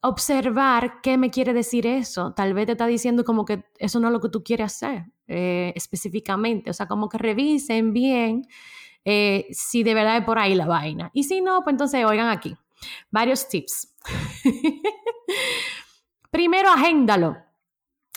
observar 0.00 1.00
qué 1.00 1.16
me 1.16 1.30
quiere 1.30 1.52
decir 1.52 1.86
eso. 1.86 2.32
Tal 2.34 2.54
vez 2.54 2.66
te 2.66 2.72
está 2.72 2.88
diciendo 2.88 3.22
como 3.22 3.44
que 3.44 3.64
eso 3.78 4.00
no 4.00 4.08
es 4.08 4.12
lo 4.12 4.20
que 4.20 4.30
tú 4.30 4.42
quieres 4.42 4.66
hacer 4.66 5.11
eh, 5.28 5.72
específicamente. 5.76 6.70
O 6.70 6.72
sea, 6.72 6.86
como 6.86 7.08
que 7.08 7.18
revisen 7.18 7.92
bien 7.92 8.46
eh, 9.04 9.46
si 9.50 9.82
de 9.82 9.94
verdad 9.94 10.18
es 10.18 10.24
por 10.24 10.38
ahí 10.38 10.54
la 10.54 10.66
vaina. 10.66 11.10
Y 11.12 11.24
si 11.24 11.40
no, 11.40 11.62
pues 11.62 11.74
entonces 11.74 12.04
oigan 12.04 12.28
aquí. 12.28 12.56
Varios 13.10 13.48
tips. 13.48 13.94
Primero, 16.30 16.70
agéndalo. 16.70 17.36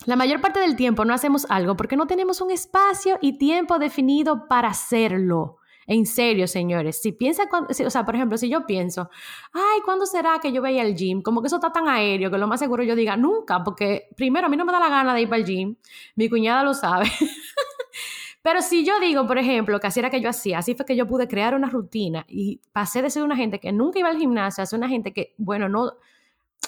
La 0.06 0.16
mayor 0.16 0.42
parte 0.42 0.60
del 0.60 0.76
tiempo 0.76 1.06
no 1.06 1.14
hacemos 1.14 1.46
algo 1.50 1.76
porque 1.76 1.98
no 1.98 2.06
tenemos 2.06 2.42
un 2.42 2.52
espacio 2.52 3.18
y 3.22 3.38
tiempo 3.38 3.80
definido 3.80 4.48
para 4.48 4.70
hacerlo. 4.70 5.58
En 5.88 6.06
serio, 6.06 6.48
señores, 6.48 7.00
si 7.02 7.12
piensa, 7.12 7.44
o 7.52 7.90
sea, 7.90 8.06
por 8.06 8.16
ejemplo, 8.16 8.38
si 8.38 8.50
yo 8.50 8.66
pienso, 8.66 9.10
ay, 9.54 9.82
¿cuándo 9.86 10.06
será 10.06 10.40
que 10.40 10.52
yo 10.52 10.62
vaya 10.62 10.82
al 10.82 10.96
gym? 10.96 11.22
Como 11.22 11.42
que 11.42 11.48
eso 11.48 11.58
está 11.58 11.72
tan 11.72 11.88
aéreo 11.88 12.32
que 12.32 12.38
lo 12.38 12.48
más 12.48 12.60
seguro 12.60 12.84
yo 12.84 12.96
diga, 12.96 13.16
nunca, 13.18 13.64
porque 13.64 14.10
primero 14.16 14.48
a 14.48 14.50
mí 14.50 14.58
no 14.58 14.66
me 14.66 14.72
da 14.72 14.80
la 14.80 14.90
gana 14.90 15.14
de 15.14 15.22
ir 15.22 15.30
para 15.30 15.42
el 15.42 15.46
gym, 15.46 15.76
mi 16.16 16.28
cuñada 16.28 16.64
lo 16.64 16.74
sabe. 16.74 17.06
Pero 18.42 18.62
si 18.62 18.86
yo 18.86 19.00
digo, 19.00 19.26
por 19.26 19.38
ejemplo, 19.38 19.80
que 19.80 19.88
así 19.88 20.00
era 20.00 20.10
que 20.10 20.22
yo 20.22 20.30
hacía, 20.30 20.60
así 20.60 20.76
fue 20.76 20.86
que 20.86 20.96
yo 20.96 21.08
pude 21.08 21.28
crear 21.28 21.56
una 21.56 21.68
rutina 21.68 22.26
y 22.28 22.62
pasé 22.74 23.02
de 23.02 23.10
ser 23.10 23.24
una 23.24 23.36
gente 23.36 23.60
que 23.60 23.72
nunca 23.72 24.00
iba 24.00 24.10
al 24.10 24.18
gimnasio 24.18 24.64
a 24.64 24.68
ser 24.68 24.78
una 24.78 24.88
gente 24.88 25.14
que, 25.14 25.34
bueno, 25.38 25.68
no, 25.68 25.94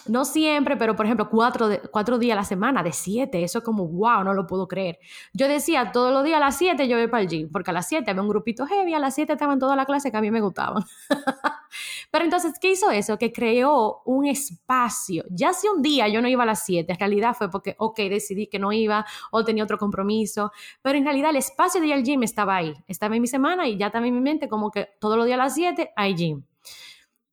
no 0.05 0.25
siempre, 0.25 0.77
pero 0.77 0.95
por 0.95 1.05
ejemplo, 1.05 1.29
cuatro, 1.29 1.69
cuatro 1.91 2.17
días 2.17 2.33
a 2.37 2.41
la 2.41 2.43
semana, 2.45 2.83
de 2.83 2.91
siete, 2.91 3.43
eso 3.43 3.59
es 3.59 3.63
como, 3.63 3.87
wow, 3.87 4.23
no 4.23 4.33
lo 4.33 4.47
puedo 4.47 4.67
creer. 4.67 4.99
Yo 5.33 5.47
decía, 5.47 5.91
todos 5.91 6.13
los 6.13 6.23
días 6.23 6.37
a 6.37 6.39
las 6.39 6.57
siete 6.57 6.87
yo 6.87 6.97
voy 6.97 7.07
para 7.07 7.23
el 7.23 7.29
gym, 7.29 7.49
porque 7.51 7.71
a 7.71 7.73
las 7.73 7.87
siete 7.87 8.11
había 8.11 8.21
un 8.21 8.29
grupito 8.29 8.65
heavy, 8.65 8.93
a 8.93 8.99
las 8.99 9.15
siete 9.15 9.33
estaban 9.33 9.59
toda 9.59 9.75
la 9.75 9.85
clase 9.85 10.11
que 10.11 10.17
a 10.17 10.21
mí 10.21 10.31
me 10.31 10.41
gustaban. 10.41 10.83
pero 12.11 12.25
entonces, 12.25 12.53
¿qué 12.59 12.71
hizo 12.71 12.91
eso? 12.91 13.17
Que 13.17 13.31
creó 13.31 14.01
un 14.05 14.25
espacio. 14.25 15.23
Ya 15.29 15.53
si 15.53 15.67
un 15.67 15.81
día 15.81 16.07
yo 16.07 16.21
no 16.21 16.27
iba 16.27 16.43
a 16.43 16.45
las 16.45 16.65
siete, 16.65 16.93
en 16.93 16.99
realidad 16.99 17.35
fue 17.37 17.49
porque, 17.49 17.75
ok, 17.77 17.97
decidí 18.09 18.47
que 18.47 18.59
no 18.59 18.71
iba 18.71 19.05
o 19.31 19.43
tenía 19.43 19.63
otro 19.63 19.77
compromiso, 19.77 20.51
pero 20.81 20.97
en 20.97 21.05
realidad 21.05 21.31
el 21.31 21.37
espacio 21.37 21.81
de 21.81 21.87
ir 21.87 21.93
al 21.93 22.03
gym 22.03 22.23
estaba 22.23 22.55
ahí, 22.55 22.73
estaba 22.87 23.15
en 23.15 23.21
mi 23.21 23.27
semana 23.27 23.67
y 23.67 23.77
ya 23.77 23.87
estaba 23.87 24.07
en 24.07 24.13
mi 24.13 24.21
mente 24.21 24.47
como 24.47 24.71
que 24.71 24.89
todos 24.99 25.17
los 25.17 25.25
días 25.25 25.39
a 25.39 25.43
las 25.43 25.55
siete 25.55 25.91
hay 25.95 26.15
gym. 26.15 26.43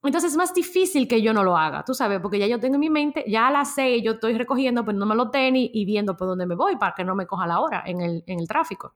Entonces 0.04 0.32
es 0.32 0.37
más 0.37 0.52
difícil 0.52 1.08
que 1.08 1.23
yo 1.23 1.32
no 1.32 1.42
lo 1.42 1.56
haga, 1.56 1.84
tú 1.84 1.94
sabes, 1.94 2.20
porque 2.20 2.38
ya 2.38 2.46
yo 2.46 2.61
tengo 2.61 2.75
en 2.75 2.80
mi 2.80 2.90
mente, 2.90 3.25
ya 3.26 3.49
a 3.49 3.50
las 3.50 3.75
yo 4.02 4.12
estoy 4.12 4.34
recogiendo, 4.34 4.84
pues 4.84 4.96
no 4.96 5.06
me 5.06 5.14
lo 5.14 5.30
tenis 5.30 5.70
y 5.73 5.84
viendo 5.84 6.16
por 6.16 6.28
dónde 6.28 6.46
me 6.46 6.54
voy 6.54 6.76
para 6.76 6.94
que 6.94 7.04
no 7.04 7.14
me 7.14 7.26
coja 7.26 7.46
la 7.46 7.61
hora 7.61 7.82
en 7.87 8.00
el, 8.00 8.25
en 8.26 8.40
el 8.40 8.46
tráfico. 8.46 8.94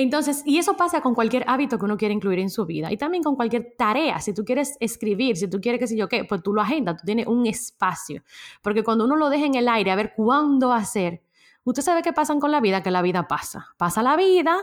Entonces, 0.00 0.44
y 0.46 0.58
eso 0.58 0.76
pasa 0.76 1.00
con 1.00 1.12
cualquier 1.12 1.42
hábito 1.48 1.76
que 1.76 1.84
uno 1.84 1.96
quiere 1.96 2.14
incluir 2.14 2.38
en 2.38 2.50
su 2.50 2.64
vida 2.64 2.92
y 2.92 2.96
también 2.96 3.24
con 3.24 3.34
cualquier 3.34 3.74
tarea. 3.76 4.20
Si 4.20 4.32
tú 4.32 4.44
quieres 4.44 4.76
escribir, 4.78 5.36
si 5.36 5.50
tú 5.50 5.60
quieres 5.60 5.80
qué 5.80 5.88
sé 5.88 5.96
yo 5.96 6.08
qué, 6.08 6.22
pues 6.22 6.40
tú 6.40 6.54
lo 6.54 6.60
agendas, 6.60 6.98
tú 6.98 7.02
tienes 7.04 7.26
un 7.26 7.44
espacio. 7.48 8.22
Porque 8.62 8.84
cuando 8.84 9.06
uno 9.06 9.16
lo 9.16 9.28
deja 9.28 9.46
en 9.46 9.56
el 9.56 9.66
aire 9.66 9.90
a 9.90 9.96
ver 9.96 10.12
cuándo 10.14 10.72
hacer, 10.72 11.24
usted 11.64 11.82
sabe 11.82 12.02
qué 12.02 12.12
pasa 12.12 12.38
con 12.38 12.52
la 12.52 12.60
vida, 12.60 12.80
que 12.80 12.92
la 12.92 13.02
vida 13.02 13.26
pasa. 13.26 13.74
Pasa 13.76 14.04
la 14.04 14.14
vida, 14.16 14.58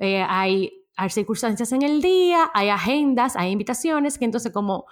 eh, 0.00 0.26
hay 0.28 0.79
hay 1.00 1.08
circunstancias 1.08 1.72
en 1.72 1.80
el 1.80 2.02
día, 2.02 2.50
hay 2.52 2.68
agendas, 2.68 3.34
hay 3.34 3.50
invitaciones, 3.50 4.18
que 4.18 4.26
entonces 4.26 4.52
como, 4.52 4.84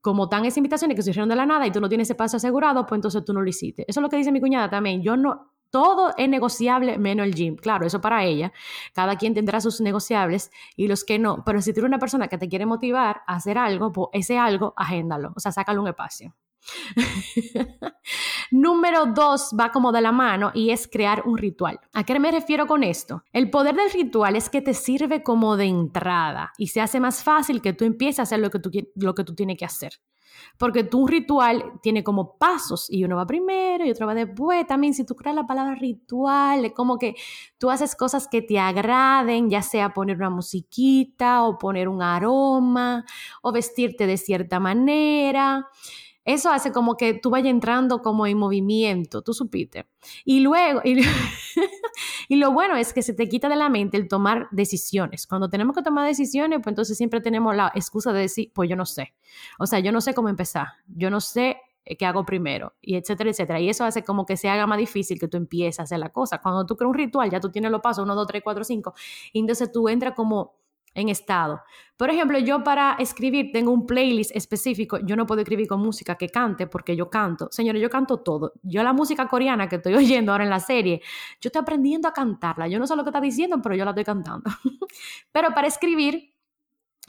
como 0.00 0.28
tan 0.28 0.44
esas 0.44 0.58
invitaciones 0.58 0.94
que 0.94 1.02
surgieron 1.02 1.28
de 1.28 1.34
la 1.34 1.44
nada 1.44 1.66
y 1.66 1.72
tú 1.72 1.80
no 1.80 1.88
tienes 1.88 2.06
ese 2.06 2.14
paso 2.14 2.36
asegurado, 2.36 2.86
pues 2.86 2.98
entonces 2.98 3.24
tú 3.24 3.32
no 3.32 3.42
lo 3.42 3.48
hiciste. 3.48 3.84
Eso 3.88 3.98
es 3.98 4.02
lo 4.02 4.08
que 4.08 4.16
dice 4.16 4.30
mi 4.30 4.40
cuñada 4.40 4.70
también. 4.70 5.02
Yo 5.02 5.16
no, 5.16 5.50
todo 5.70 6.14
es 6.16 6.28
negociable 6.28 6.98
menos 6.98 7.26
el 7.26 7.34
gym. 7.34 7.56
Claro, 7.56 7.84
eso 7.84 8.00
para 8.00 8.24
ella. 8.24 8.52
Cada 8.94 9.16
quien 9.16 9.34
tendrá 9.34 9.60
sus 9.60 9.80
negociables 9.80 10.52
y 10.76 10.86
los 10.86 11.02
que 11.02 11.18
no. 11.18 11.42
Pero 11.44 11.60
si 11.62 11.72
tú 11.72 11.80
eres 11.80 11.88
una 11.88 11.98
persona 11.98 12.28
que 12.28 12.38
te 12.38 12.48
quiere 12.48 12.64
motivar 12.64 13.22
a 13.26 13.34
hacer 13.34 13.58
algo, 13.58 13.90
pues 13.90 14.08
ese 14.12 14.38
algo, 14.38 14.72
agéndalo. 14.76 15.32
O 15.34 15.40
sea, 15.40 15.50
sácalo 15.50 15.82
un 15.82 15.88
espacio. 15.88 16.36
Número 18.50 19.06
dos 19.06 19.54
va 19.58 19.70
como 19.70 19.92
de 19.92 20.00
la 20.00 20.12
mano 20.12 20.50
y 20.54 20.70
es 20.70 20.88
crear 20.88 21.22
un 21.24 21.38
ritual. 21.38 21.80
¿A 21.92 22.04
qué 22.04 22.18
me 22.18 22.32
refiero 22.32 22.66
con 22.66 22.82
esto? 22.82 23.22
El 23.32 23.50
poder 23.50 23.76
del 23.76 23.90
ritual 23.90 24.34
es 24.36 24.50
que 24.50 24.60
te 24.60 24.74
sirve 24.74 25.22
como 25.22 25.56
de 25.56 25.66
entrada 25.66 26.52
y 26.58 26.68
se 26.68 26.80
hace 26.80 26.98
más 26.98 27.22
fácil 27.22 27.62
que 27.62 27.72
tú 27.72 27.84
empieces 27.84 28.18
a 28.18 28.22
hacer 28.22 28.40
lo 28.40 28.50
que 28.50 28.58
tú, 28.58 28.70
lo 28.96 29.14
que 29.14 29.24
tú 29.24 29.34
tienes 29.34 29.56
que 29.56 29.64
hacer. 29.64 29.92
Porque 30.58 30.84
tu 30.84 31.06
ritual 31.06 31.64
tiene 31.82 32.02
como 32.02 32.36
pasos 32.38 32.86
y 32.88 33.04
uno 33.04 33.16
va 33.16 33.26
primero 33.26 33.84
y 33.84 33.90
otro 33.90 34.06
va 34.06 34.14
después. 34.14 34.66
También 34.66 34.94
si 34.94 35.04
tú 35.04 35.14
creas 35.14 35.36
la 35.36 35.46
palabra 35.46 35.74
ritual, 35.74 36.64
es 36.64 36.72
como 36.72 36.98
que 36.98 37.14
tú 37.58 37.70
haces 37.70 37.94
cosas 37.94 38.28
que 38.28 38.42
te 38.42 38.58
agraden, 38.58 39.50
ya 39.50 39.62
sea 39.62 39.92
poner 39.94 40.16
una 40.16 40.30
musiquita 40.30 41.44
o 41.44 41.58
poner 41.58 41.88
un 41.88 42.02
aroma 42.02 43.04
o 43.42 43.52
vestirte 43.52 44.06
de 44.06 44.16
cierta 44.16 44.60
manera. 44.60 45.68
Eso 46.24 46.50
hace 46.50 46.70
como 46.70 46.96
que 46.96 47.14
tú 47.14 47.30
vayas 47.30 47.50
entrando 47.50 48.02
como 48.02 48.26
en 48.26 48.36
movimiento, 48.36 49.22
tú 49.22 49.32
supiste. 49.32 49.88
Y 50.24 50.40
luego, 50.40 50.82
y, 52.28 52.36
lo 52.36 52.52
bueno 52.52 52.76
es 52.76 52.92
que 52.92 53.02
se 53.02 53.14
te 53.14 53.28
quita 53.28 53.48
de 53.48 53.56
la 53.56 53.68
mente 53.68 53.96
el 53.96 54.06
tomar 54.06 54.48
decisiones. 54.50 55.26
Cuando 55.26 55.48
tenemos 55.48 55.74
que 55.74 55.82
tomar 55.82 56.06
decisiones, 56.06 56.60
pues 56.62 56.72
entonces 56.72 56.96
siempre 56.96 57.20
tenemos 57.20 57.56
la 57.56 57.72
excusa 57.74 58.12
de 58.12 58.20
decir, 58.20 58.52
pues 58.54 58.68
yo 58.68 58.76
no 58.76 58.84
sé. 58.84 59.14
O 59.58 59.66
sea, 59.66 59.78
yo 59.80 59.92
no 59.92 60.00
sé 60.00 60.12
cómo 60.12 60.28
empezar, 60.28 60.68
yo 60.86 61.10
no 61.10 61.20
sé 61.20 61.56
eh, 61.86 61.96
qué 61.96 62.04
hago 62.04 62.26
primero, 62.26 62.74
y 62.82 62.96
etcétera, 62.96 63.30
etcétera. 63.30 63.60
Y 63.60 63.70
eso 63.70 63.84
hace 63.84 64.04
como 64.04 64.26
que 64.26 64.36
se 64.36 64.50
haga 64.50 64.66
más 64.66 64.78
difícil 64.78 65.18
que 65.18 65.28
tú 65.28 65.38
empieces 65.38 65.80
a 65.80 65.84
hacer 65.84 65.98
la 65.98 66.10
cosa. 66.10 66.40
Cuando 66.42 66.66
tú 66.66 66.76
creas 66.76 66.90
un 66.90 66.94
ritual, 66.94 67.30
ya 67.30 67.40
tú 67.40 67.50
tienes 67.50 67.70
los 67.70 67.80
pasos, 67.80 68.04
1, 68.04 68.14
2, 68.14 68.26
3, 68.26 68.42
4, 68.44 68.64
5, 68.64 68.94
y 69.32 69.40
entonces 69.40 69.72
tú 69.72 69.88
entras 69.88 70.14
como 70.14 70.60
en 70.94 71.08
estado. 71.08 71.60
Por 71.96 72.10
ejemplo, 72.10 72.38
yo 72.38 72.64
para 72.64 72.94
escribir 72.98 73.50
tengo 73.52 73.70
un 73.72 73.86
playlist 73.86 74.34
específico. 74.34 74.98
Yo 75.04 75.16
no 75.16 75.26
puedo 75.26 75.40
escribir 75.42 75.68
con 75.68 75.80
música 75.80 76.16
que 76.16 76.28
cante 76.28 76.66
porque 76.66 76.96
yo 76.96 77.10
canto. 77.10 77.48
Señores, 77.50 77.82
yo 77.82 77.90
canto 77.90 78.18
todo. 78.18 78.54
Yo 78.62 78.82
la 78.82 78.92
música 78.92 79.28
coreana 79.28 79.68
que 79.68 79.76
estoy 79.76 79.94
oyendo 79.96 80.32
ahora 80.32 80.44
en 80.44 80.50
la 80.50 80.60
serie, 80.60 81.00
yo 81.40 81.48
estoy 81.48 81.60
aprendiendo 81.60 82.08
a 82.08 82.12
cantarla. 82.12 82.68
Yo 82.68 82.78
no 82.78 82.86
sé 82.86 82.96
lo 82.96 83.04
que 83.04 83.10
está 83.10 83.20
diciendo, 83.20 83.60
pero 83.62 83.74
yo 83.74 83.84
la 83.84 83.90
estoy 83.90 84.04
cantando. 84.04 84.50
pero 85.32 85.50
para 85.54 85.66
escribir, 85.66 86.34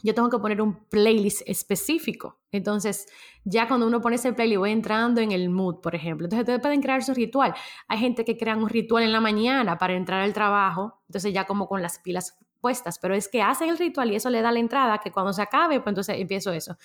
yo 0.03 0.13
tengo 0.15 0.29
que 0.29 0.39
poner 0.39 0.61
un 0.61 0.85
playlist 0.89 1.41
específico. 1.45 2.39
Entonces, 2.51 3.07
ya 3.43 3.67
cuando 3.67 3.87
uno 3.87 4.01
pone 4.01 4.15
ese 4.15 4.33
playlist, 4.33 4.59
voy 4.59 4.71
entrando 4.71 5.21
en 5.21 5.31
el 5.31 5.49
mood, 5.49 5.79
por 5.79 5.95
ejemplo. 5.95 6.25
Entonces, 6.25 6.43
ustedes 6.43 6.59
pueden 6.59 6.81
crear 6.81 7.03
su 7.03 7.13
ritual. 7.13 7.53
Hay 7.87 7.99
gente 7.99 8.25
que 8.25 8.37
crea 8.37 8.55
un 8.55 8.67
ritual 8.67 9.03
en 9.03 9.11
la 9.11 9.21
mañana 9.21 9.77
para 9.77 9.93
entrar 9.93 10.21
al 10.21 10.33
trabajo. 10.33 11.01
Entonces, 11.07 11.33
ya 11.33 11.45
como 11.45 11.67
con 11.67 11.81
las 11.81 11.99
pilas 11.99 12.37
puestas, 12.61 12.99
pero 12.99 13.15
es 13.15 13.27
que 13.27 13.41
hacen 13.41 13.69
el 13.69 13.77
ritual 13.77 14.11
y 14.11 14.15
eso 14.15 14.29
le 14.29 14.41
da 14.41 14.51
la 14.51 14.59
entrada 14.59 14.99
que 14.99 15.11
cuando 15.11 15.33
se 15.33 15.41
acabe, 15.41 15.79
pues 15.79 15.91
entonces 15.91 16.17
empiezo 16.19 16.53
eso. 16.53 16.77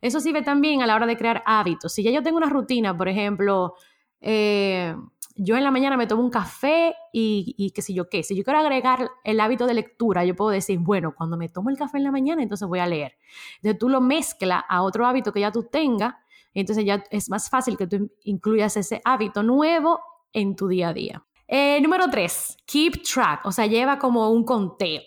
Eso 0.00 0.20
sirve 0.20 0.42
también 0.42 0.82
a 0.82 0.86
la 0.86 0.94
hora 0.94 1.06
de 1.06 1.16
crear 1.16 1.42
hábitos. 1.46 1.92
Si 1.92 2.02
ya 2.02 2.10
yo 2.10 2.22
tengo 2.22 2.36
una 2.36 2.48
rutina, 2.48 2.96
por 2.96 3.08
ejemplo, 3.08 3.74
eh, 4.20 4.94
yo 5.34 5.56
en 5.56 5.64
la 5.64 5.70
mañana 5.70 5.96
me 5.96 6.06
tomo 6.06 6.22
un 6.22 6.30
café 6.30 6.94
y, 7.12 7.54
y 7.56 7.70
qué 7.70 7.82
sé 7.82 7.94
yo 7.94 8.08
qué, 8.08 8.22
si 8.22 8.36
yo 8.36 8.44
quiero 8.44 8.60
agregar 8.60 9.10
el 9.24 9.40
hábito 9.40 9.66
de 9.66 9.74
lectura, 9.74 10.24
yo 10.24 10.36
puedo 10.36 10.50
decir, 10.50 10.78
bueno, 10.78 11.14
cuando 11.16 11.36
me 11.36 11.48
tomo 11.48 11.70
el 11.70 11.76
café 11.76 11.98
en 11.98 12.04
la 12.04 12.12
mañana, 12.12 12.42
entonces 12.42 12.68
voy 12.68 12.80
a 12.80 12.86
leer. 12.86 13.16
Entonces 13.56 13.78
tú 13.78 13.88
lo 13.88 14.00
mezclas 14.00 14.62
a 14.68 14.82
otro 14.82 15.06
hábito 15.06 15.32
que 15.32 15.40
ya 15.40 15.50
tú 15.50 15.64
tengas, 15.64 16.14
entonces 16.54 16.84
ya 16.84 17.02
es 17.10 17.30
más 17.30 17.48
fácil 17.48 17.76
que 17.76 17.86
tú 17.86 18.10
incluyas 18.24 18.76
ese 18.76 19.00
hábito 19.04 19.42
nuevo 19.42 20.00
en 20.32 20.54
tu 20.54 20.68
día 20.68 20.88
a 20.88 20.92
día. 20.92 21.24
Eh, 21.48 21.80
número 21.82 22.08
tres, 22.10 22.56
keep 22.66 23.02
track, 23.02 23.44
o 23.44 23.52
sea, 23.52 23.66
lleva 23.66 23.98
como 23.98 24.30
un 24.30 24.44
conteo. 24.44 25.02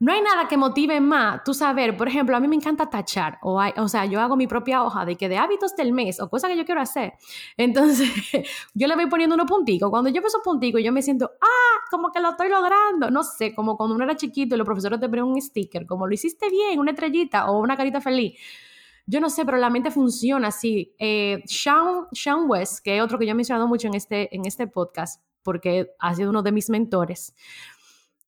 No 0.00 0.12
hay 0.12 0.20
nada 0.22 0.46
que 0.46 0.56
motive 0.56 1.00
más 1.00 1.42
tú 1.42 1.54
saber, 1.54 1.96
por 1.96 2.06
ejemplo, 2.06 2.36
a 2.36 2.40
mí 2.40 2.46
me 2.46 2.54
encanta 2.54 2.88
tachar, 2.88 3.38
o, 3.42 3.60
o 3.76 3.88
sea, 3.88 4.04
yo 4.04 4.20
hago 4.20 4.36
mi 4.36 4.46
propia 4.46 4.84
hoja 4.84 5.04
de 5.04 5.16
que 5.16 5.28
de 5.28 5.36
hábitos 5.36 5.74
del 5.74 5.92
mes 5.92 6.20
o 6.20 6.30
cosas 6.30 6.50
que 6.50 6.56
yo 6.56 6.64
quiero 6.64 6.80
hacer. 6.80 7.14
Entonces, 7.56 8.08
yo 8.74 8.86
le 8.86 8.94
voy 8.94 9.06
poniendo 9.06 9.34
unos 9.34 9.48
punticos. 9.48 9.90
Cuando 9.90 10.10
yo 10.10 10.20
veo 10.20 10.28
esos 10.28 10.42
punticos, 10.42 10.82
yo 10.84 10.92
me 10.92 11.02
siento, 11.02 11.32
ah, 11.40 11.80
como 11.90 12.12
que 12.12 12.20
lo 12.20 12.30
estoy 12.30 12.48
logrando. 12.48 13.10
No 13.10 13.24
sé, 13.24 13.54
como 13.54 13.76
cuando 13.76 13.96
uno 13.96 14.04
era 14.04 14.16
chiquito 14.16 14.54
y 14.54 14.58
los 14.58 14.64
profesores 14.64 15.00
te 15.00 15.08
ponen 15.08 15.24
un 15.24 15.40
sticker, 15.40 15.84
como 15.86 16.06
lo 16.06 16.14
hiciste 16.14 16.48
bien, 16.48 16.78
una 16.78 16.92
estrellita 16.92 17.50
o 17.50 17.58
una 17.58 17.76
carita 17.76 18.00
feliz. 18.00 18.38
Yo 19.06 19.20
no 19.20 19.30
sé, 19.30 19.44
pero 19.44 19.56
la 19.56 19.70
mente 19.70 19.90
funciona 19.90 20.48
así. 20.48 20.94
Eh, 20.98 21.42
Sean, 21.46 22.06
Sean 22.12 22.44
West, 22.48 22.84
que 22.84 22.98
es 22.98 23.02
otro 23.02 23.18
que 23.18 23.26
yo 23.26 23.32
he 23.32 23.34
mencionado 23.34 23.66
mucho 23.66 23.88
en 23.88 23.94
este, 23.94 24.34
en 24.36 24.46
este 24.46 24.66
podcast, 24.66 25.24
porque 25.42 25.90
ha 25.98 26.14
sido 26.14 26.30
uno 26.30 26.42
de 26.42 26.52
mis 26.52 26.68
mentores 26.68 27.34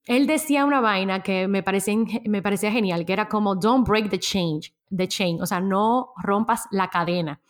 él 0.07 0.27
decía 0.27 0.65
una 0.65 0.81
vaina 0.81 1.23
que 1.23 1.47
me 1.49 1.63
parecía, 1.63 2.73
genial, 2.73 3.05
que 3.05 3.13
era 3.13 3.29
como 3.29 3.55
don't 3.55 3.87
break 3.87 4.11
the 4.11 4.19
chain, 4.19 4.61
the 4.95 5.07
chain, 5.07 5.41
o 5.41 5.47
sea, 5.47 5.61
no 5.61 6.13
rompas 6.23 6.67
la 6.71 6.89
cadena. 6.89 7.41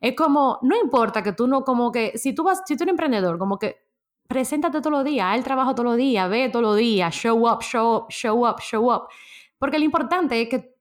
Es 0.00 0.14
como, 0.14 0.58
no 0.62 0.76
importa 0.76 1.22
que 1.22 1.32
tú 1.32 1.46
no, 1.46 1.64
como 1.64 1.92
que, 1.92 2.16
si 2.16 2.34
tú 2.34 2.44
vas, 2.44 2.62
si 2.66 2.76
tú 2.76 2.84
eres 2.84 2.92
emprendedor, 2.92 3.38
como 3.38 3.58
que 3.58 3.84
preséntate 4.26 4.80
todos 4.80 4.92
los 4.92 5.04
días, 5.04 5.26
haz 5.30 5.38
el 5.38 5.44
trabajo 5.44 5.74
todos 5.74 5.90
los 5.90 5.96
días, 5.96 6.28
ve 6.28 6.48
todos 6.48 6.62
los 6.62 6.76
días, 6.76 7.14
show 7.14 7.48
up, 7.48 7.62
show 7.62 7.96
up, 7.96 8.10
show 8.10 8.46
up, 8.46 8.60
show 8.60 8.92
up. 8.92 9.08
Porque 9.58 9.78
lo 9.78 9.84
importante 9.84 10.40
es 10.40 10.48
que 10.48 10.77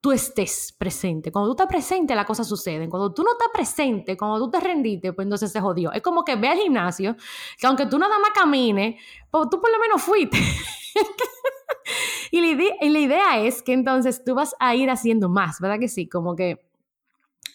tú 0.00 0.12
estés 0.12 0.74
presente. 0.78 1.32
Cuando 1.32 1.48
tú 1.48 1.62
estás 1.62 1.66
presente, 1.66 2.14
las 2.14 2.26
cosas 2.26 2.48
suceden. 2.48 2.88
Cuando 2.88 3.12
tú 3.12 3.22
no 3.22 3.32
estás 3.32 3.48
presente, 3.52 4.16
cuando 4.16 4.38
tú 4.38 4.50
te 4.50 4.60
rendiste, 4.60 5.12
pues 5.12 5.26
entonces 5.26 5.50
se 5.50 5.60
jodió. 5.60 5.92
Es 5.92 6.02
como 6.02 6.24
que 6.24 6.36
ve 6.36 6.48
al 6.48 6.58
gimnasio, 6.58 7.16
que 7.58 7.66
aunque 7.66 7.86
tú 7.86 7.98
nada 7.98 8.18
más 8.18 8.30
camines, 8.34 9.00
pues 9.30 9.48
tú 9.50 9.60
por 9.60 9.70
lo 9.70 9.78
menos 9.78 10.02
fuiste. 10.02 10.38
y, 12.30 12.40
la 12.40 12.46
idea, 12.46 12.74
y 12.80 12.88
la 12.90 12.98
idea 12.98 13.40
es 13.40 13.62
que 13.62 13.72
entonces 13.72 14.22
tú 14.24 14.34
vas 14.34 14.54
a 14.60 14.74
ir 14.74 14.90
haciendo 14.90 15.28
más, 15.28 15.60
¿verdad 15.60 15.78
que 15.80 15.88
sí? 15.88 16.08
Como 16.08 16.36
que 16.36 16.67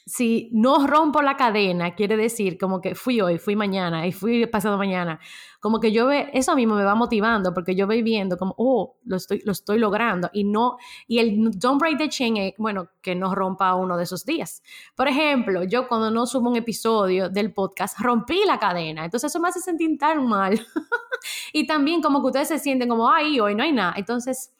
si 0.05 0.49
no 0.51 0.85
rompo 0.85 1.21
la 1.21 1.37
cadena, 1.37 1.95
quiere 1.95 2.17
decir 2.17 2.57
como 2.57 2.81
que 2.81 2.93
fui 2.93 3.21
hoy, 3.21 3.37
fui 3.37 3.55
mañana 3.55 4.05
y 4.05 4.11
fui 4.11 4.45
pasado 4.47 4.77
mañana. 4.77 5.19
Como 5.61 5.79
que 5.79 5.93
yo 5.93 6.07
ve, 6.07 6.29
eso 6.33 6.55
mí 6.55 6.67
me 6.67 6.83
va 6.83 6.93
motivando 6.93 7.53
porque 7.53 7.73
yo 7.73 7.87
voy 7.87 8.01
viendo 8.01 8.37
como, 8.37 8.53
oh, 8.57 8.97
lo 9.05 9.15
estoy, 9.15 9.41
lo 9.45 9.53
estoy 9.53 9.79
logrando 9.79 10.29
y 10.33 10.43
no, 10.43 10.77
y 11.07 11.19
el 11.19 11.51
don't 11.57 11.79
break 11.79 11.97
the 11.97 12.09
chain 12.09 12.35
es, 12.35 12.53
bueno, 12.57 12.89
que 13.01 13.15
no 13.15 13.33
rompa 13.33 13.75
uno 13.75 13.95
de 13.95 14.03
esos 14.03 14.25
días. 14.25 14.61
Por 14.95 15.07
ejemplo, 15.07 15.63
yo 15.63 15.87
cuando 15.87 16.11
no 16.11 16.25
subo 16.25 16.49
un 16.49 16.57
episodio 16.57 17.29
del 17.29 17.53
podcast, 17.53 17.97
rompí 17.99 18.41
la 18.45 18.59
cadena, 18.59 19.05
entonces 19.05 19.31
eso 19.31 19.39
me 19.39 19.47
hace 19.47 19.61
sentir 19.61 19.97
tan 19.97 20.27
mal. 20.27 20.59
y 21.53 21.65
también 21.65 22.01
como 22.01 22.19
que 22.19 22.27
ustedes 22.27 22.49
se 22.49 22.59
sienten 22.59 22.89
como, 22.89 23.09
ay, 23.09 23.39
hoy 23.39 23.55
no 23.55 23.63
hay 23.63 23.71
nada. 23.71 23.93
Entonces, 23.95 24.51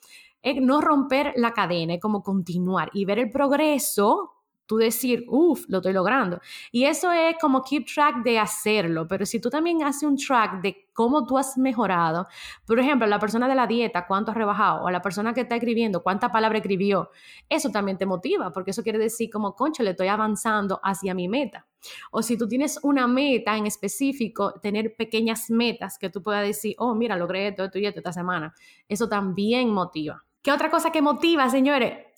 es 0.42 0.62
no 0.62 0.80
romper 0.80 1.34
la 1.36 1.54
cadena, 1.54 1.96
es 1.96 2.02
como 2.02 2.24
continuar 2.24 2.90
y 2.94 3.04
ver 3.06 3.20
el 3.20 3.30
progreso 3.30 4.34
tú 4.74 4.78
decir, 4.78 5.26
uff, 5.28 5.66
lo 5.68 5.78
estoy 5.78 5.94
logrando. 5.94 6.40
Y 6.72 6.86
eso 6.86 7.12
es 7.12 7.36
como 7.40 7.64
keep 7.64 7.86
track 7.86 8.24
de 8.24 8.40
hacerlo, 8.40 9.08
pero 9.08 9.26
si 9.26 9.40
tú 9.40 9.50
también 9.50 9.84
haces 9.84 10.04
un 10.04 10.18
track 10.18 10.62
de 10.62 10.90
cómo 10.94 11.26
tú 11.26 11.38
has 11.38 11.58
mejorado, 11.58 12.28
por 12.66 12.80
ejemplo, 12.80 13.08
la 13.08 13.20
persona 13.20 13.48
de 13.48 13.56
la 13.56 13.68
dieta, 13.68 14.08
cuánto 14.08 14.32
has 14.32 14.38
rebajado, 14.38 14.84
o 14.84 14.90
la 14.90 15.02
persona 15.02 15.34
que 15.34 15.42
está 15.42 15.56
escribiendo, 15.56 16.02
cuánta 16.02 16.32
palabra 16.32 16.58
escribió, 16.58 17.10
eso 17.50 17.70
también 17.70 17.98
te 17.98 18.06
motiva, 18.06 18.52
porque 18.52 18.72
eso 18.72 18.84
quiere 18.84 19.00
decir 19.00 19.30
como, 19.30 19.56
concho, 19.56 19.84
le 19.84 19.92
estoy 19.92 20.08
avanzando 20.08 20.80
hacia 20.84 21.14
mi 21.14 21.28
meta. 21.28 21.68
O 22.12 22.22
si 22.22 22.38
tú 22.38 22.48
tienes 22.48 22.80
una 22.82 23.08
meta 23.08 23.56
en 23.58 23.68
específico, 23.68 24.54
tener 24.60 24.96
pequeñas 24.96 25.50
metas 25.50 25.98
que 26.00 26.10
tú 26.10 26.24
puedas 26.24 26.44
decir, 26.44 26.76
oh, 26.80 26.96
mira, 26.96 27.16
logré 27.16 27.50
esto, 27.50 27.66
esto 27.66 27.78
y 27.78 27.86
esto 27.86 28.00
esta 28.00 28.14
semana, 28.14 28.54
eso 28.88 29.08
también 29.08 29.70
motiva. 29.70 30.24
¿Qué 30.42 30.52
otra 30.52 30.70
cosa 30.70 30.92
que 30.92 31.02
motiva, 31.02 31.50
señores? 31.50 32.13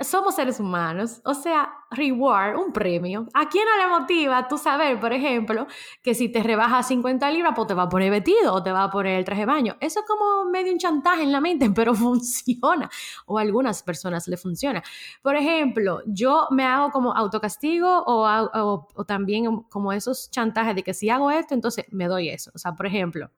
Somos 0.00 0.34
seres 0.34 0.60
humanos, 0.60 1.20
o 1.24 1.34
sea, 1.34 1.72
reward, 1.90 2.56
un 2.56 2.72
premio. 2.72 3.26
¿A 3.34 3.48
quién 3.48 3.64
no 3.66 3.82
le 3.82 4.00
motiva 4.00 4.48
tú 4.48 4.58
saber, 4.58 4.98
por 5.00 5.12
ejemplo, 5.12 5.66
que 6.02 6.14
si 6.14 6.28
te 6.28 6.42
rebajas 6.42 6.88
50 6.88 7.30
libras, 7.30 7.52
pues 7.54 7.68
te 7.68 7.74
va 7.74 7.84
a 7.84 7.88
poner 7.88 8.10
vestido 8.10 8.54
o 8.54 8.62
te 8.62 8.72
va 8.72 8.84
a 8.84 8.90
poner 8.90 9.18
el 9.18 9.24
traje 9.24 9.42
de 9.42 9.46
baño? 9.46 9.76
Eso 9.80 10.00
es 10.00 10.06
como 10.06 10.50
medio 10.50 10.72
un 10.72 10.78
chantaje 10.78 11.22
en 11.22 11.32
la 11.32 11.40
mente, 11.40 11.70
pero 11.74 11.94
funciona. 11.94 12.90
O 13.26 13.38
a 13.38 13.42
algunas 13.42 13.82
personas 13.82 14.28
le 14.28 14.36
funciona. 14.36 14.82
Por 15.22 15.36
ejemplo, 15.36 16.02
yo 16.06 16.48
me 16.50 16.64
hago 16.64 16.90
como 16.90 17.14
autocastigo 17.14 18.04
o, 18.06 18.86
o 18.94 19.04
también 19.04 19.62
como 19.68 19.92
esos 19.92 20.30
chantajes 20.30 20.74
de 20.74 20.82
que 20.82 20.94
si 20.94 21.10
hago 21.10 21.30
esto, 21.30 21.54
entonces 21.54 21.84
me 21.90 22.06
doy 22.06 22.28
eso. 22.28 22.50
O 22.54 22.58
sea, 22.58 22.72
por 22.72 22.86
ejemplo, 22.86 23.30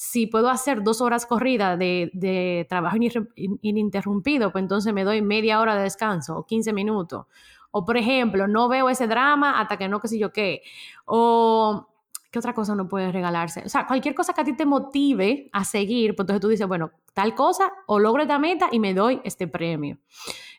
si 0.00 0.28
puedo 0.28 0.48
hacer 0.48 0.84
dos 0.84 1.00
horas 1.00 1.26
corrida 1.26 1.76
de, 1.76 2.64
trabajo 2.68 2.96
ininterrumpido, 3.34 4.52
pues 4.52 4.62
entonces 4.62 4.94
me 4.94 5.02
doy 5.02 5.22
media 5.22 5.58
hora 5.58 5.74
de 5.74 5.82
descanso 5.82 6.36
o 6.36 6.46
15 6.46 6.72
minutos. 6.72 7.26
O, 7.72 7.84
por 7.84 7.96
ejemplo, 7.96 8.46
no 8.46 8.68
veo 8.68 8.88
ese 8.90 9.08
drama 9.08 9.60
hasta 9.60 9.76
que 9.76 9.88
no, 9.88 9.98
qué 9.98 10.06
sé 10.06 10.16
yo 10.16 10.32
qué. 10.32 10.62
O, 11.04 11.88
¿qué 12.30 12.38
otra 12.38 12.54
cosa 12.54 12.76
no 12.76 12.86
puedes 12.86 13.12
regalarse? 13.12 13.64
O 13.66 13.68
sea, 13.68 13.88
cualquier 13.88 14.14
cosa 14.14 14.32
que 14.34 14.40
a 14.40 14.44
ti 14.44 14.52
te 14.54 14.66
motive 14.66 15.50
a 15.52 15.64
seguir, 15.64 16.14
pues 16.14 16.22
entonces 16.22 16.42
tú 16.42 16.48
dices, 16.48 16.68
bueno, 16.68 16.92
tal 17.12 17.34
cosa, 17.34 17.68
o 17.88 17.98
logro 17.98 18.22
esta 18.22 18.38
meta 18.38 18.68
y 18.70 18.78
me 18.78 18.94
doy 18.94 19.20
este 19.24 19.48
premio. 19.48 19.98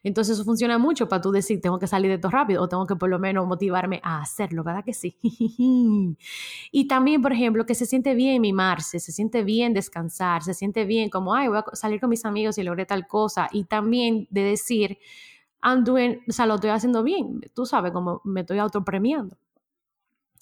Entonces 0.03 0.35
eso 0.35 0.45
funciona 0.45 0.77
mucho 0.77 1.09
para 1.09 1.21
tú 1.21 1.31
decir, 1.31 1.61
tengo 1.61 1.79
que 1.79 1.87
salir 1.87 2.09
de 2.09 2.15
esto 2.15 2.29
rápido 2.29 2.63
o 2.63 2.69
tengo 2.69 2.85
que 2.85 2.95
por 2.95 3.09
lo 3.09 3.19
menos 3.19 3.47
motivarme 3.47 3.99
a 4.03 4.21
hacerlo, 4.21 4.63
¿verdad 4.63 4.83
que 4.83 4.93
sí? 4.93 5.17
y 6.71 6.87
también, 6.87 7.21
por 7.21 7.33
ejemplo, 7.33 7.65
que 7.65 7.75
se 7.75 7.85
siente 7.85 8.15
bien 8.15 8.41
mimarse, 8.41 8.99
se 8.99 9.11
siente 9.11 9.43
bien 9.43 9.73
descansar, 9.73 10.43
se 10.43 10.53
siente 10.53 10.85
bien 10.85 11.09
como, 11.09 11.33
ay, 11.33 11.47
voy 11.47 11.57
a 11.57 11.75
salir 11.75 11.99
con 11.99 12.09
mis 12.09 12.25
amigos 12.25 12.57
y 12.57 12.63
logré 12.63 12.85
tal 12.85 13.07
cosa. 13.07 13.49
Y 13.51 13.65
también 13.65 14.27
de 14.29 14.43
decir, 14.43 14.97
I'm 15.63 15.83
doing, 15.83 16.21
o 16.27 16.31
sea, 16.31 16.45
lo 16.45 16.55
estoy 16.55 16.69
haciendo 16.69 17.03
bien, 17.03 17.41
tú 17.53 17.65
sabes, 17.65 17.91
como 17.91 18.21
me 18.23 18.41
estoy 18.41 18.59
autopremiando. 18.59 19.37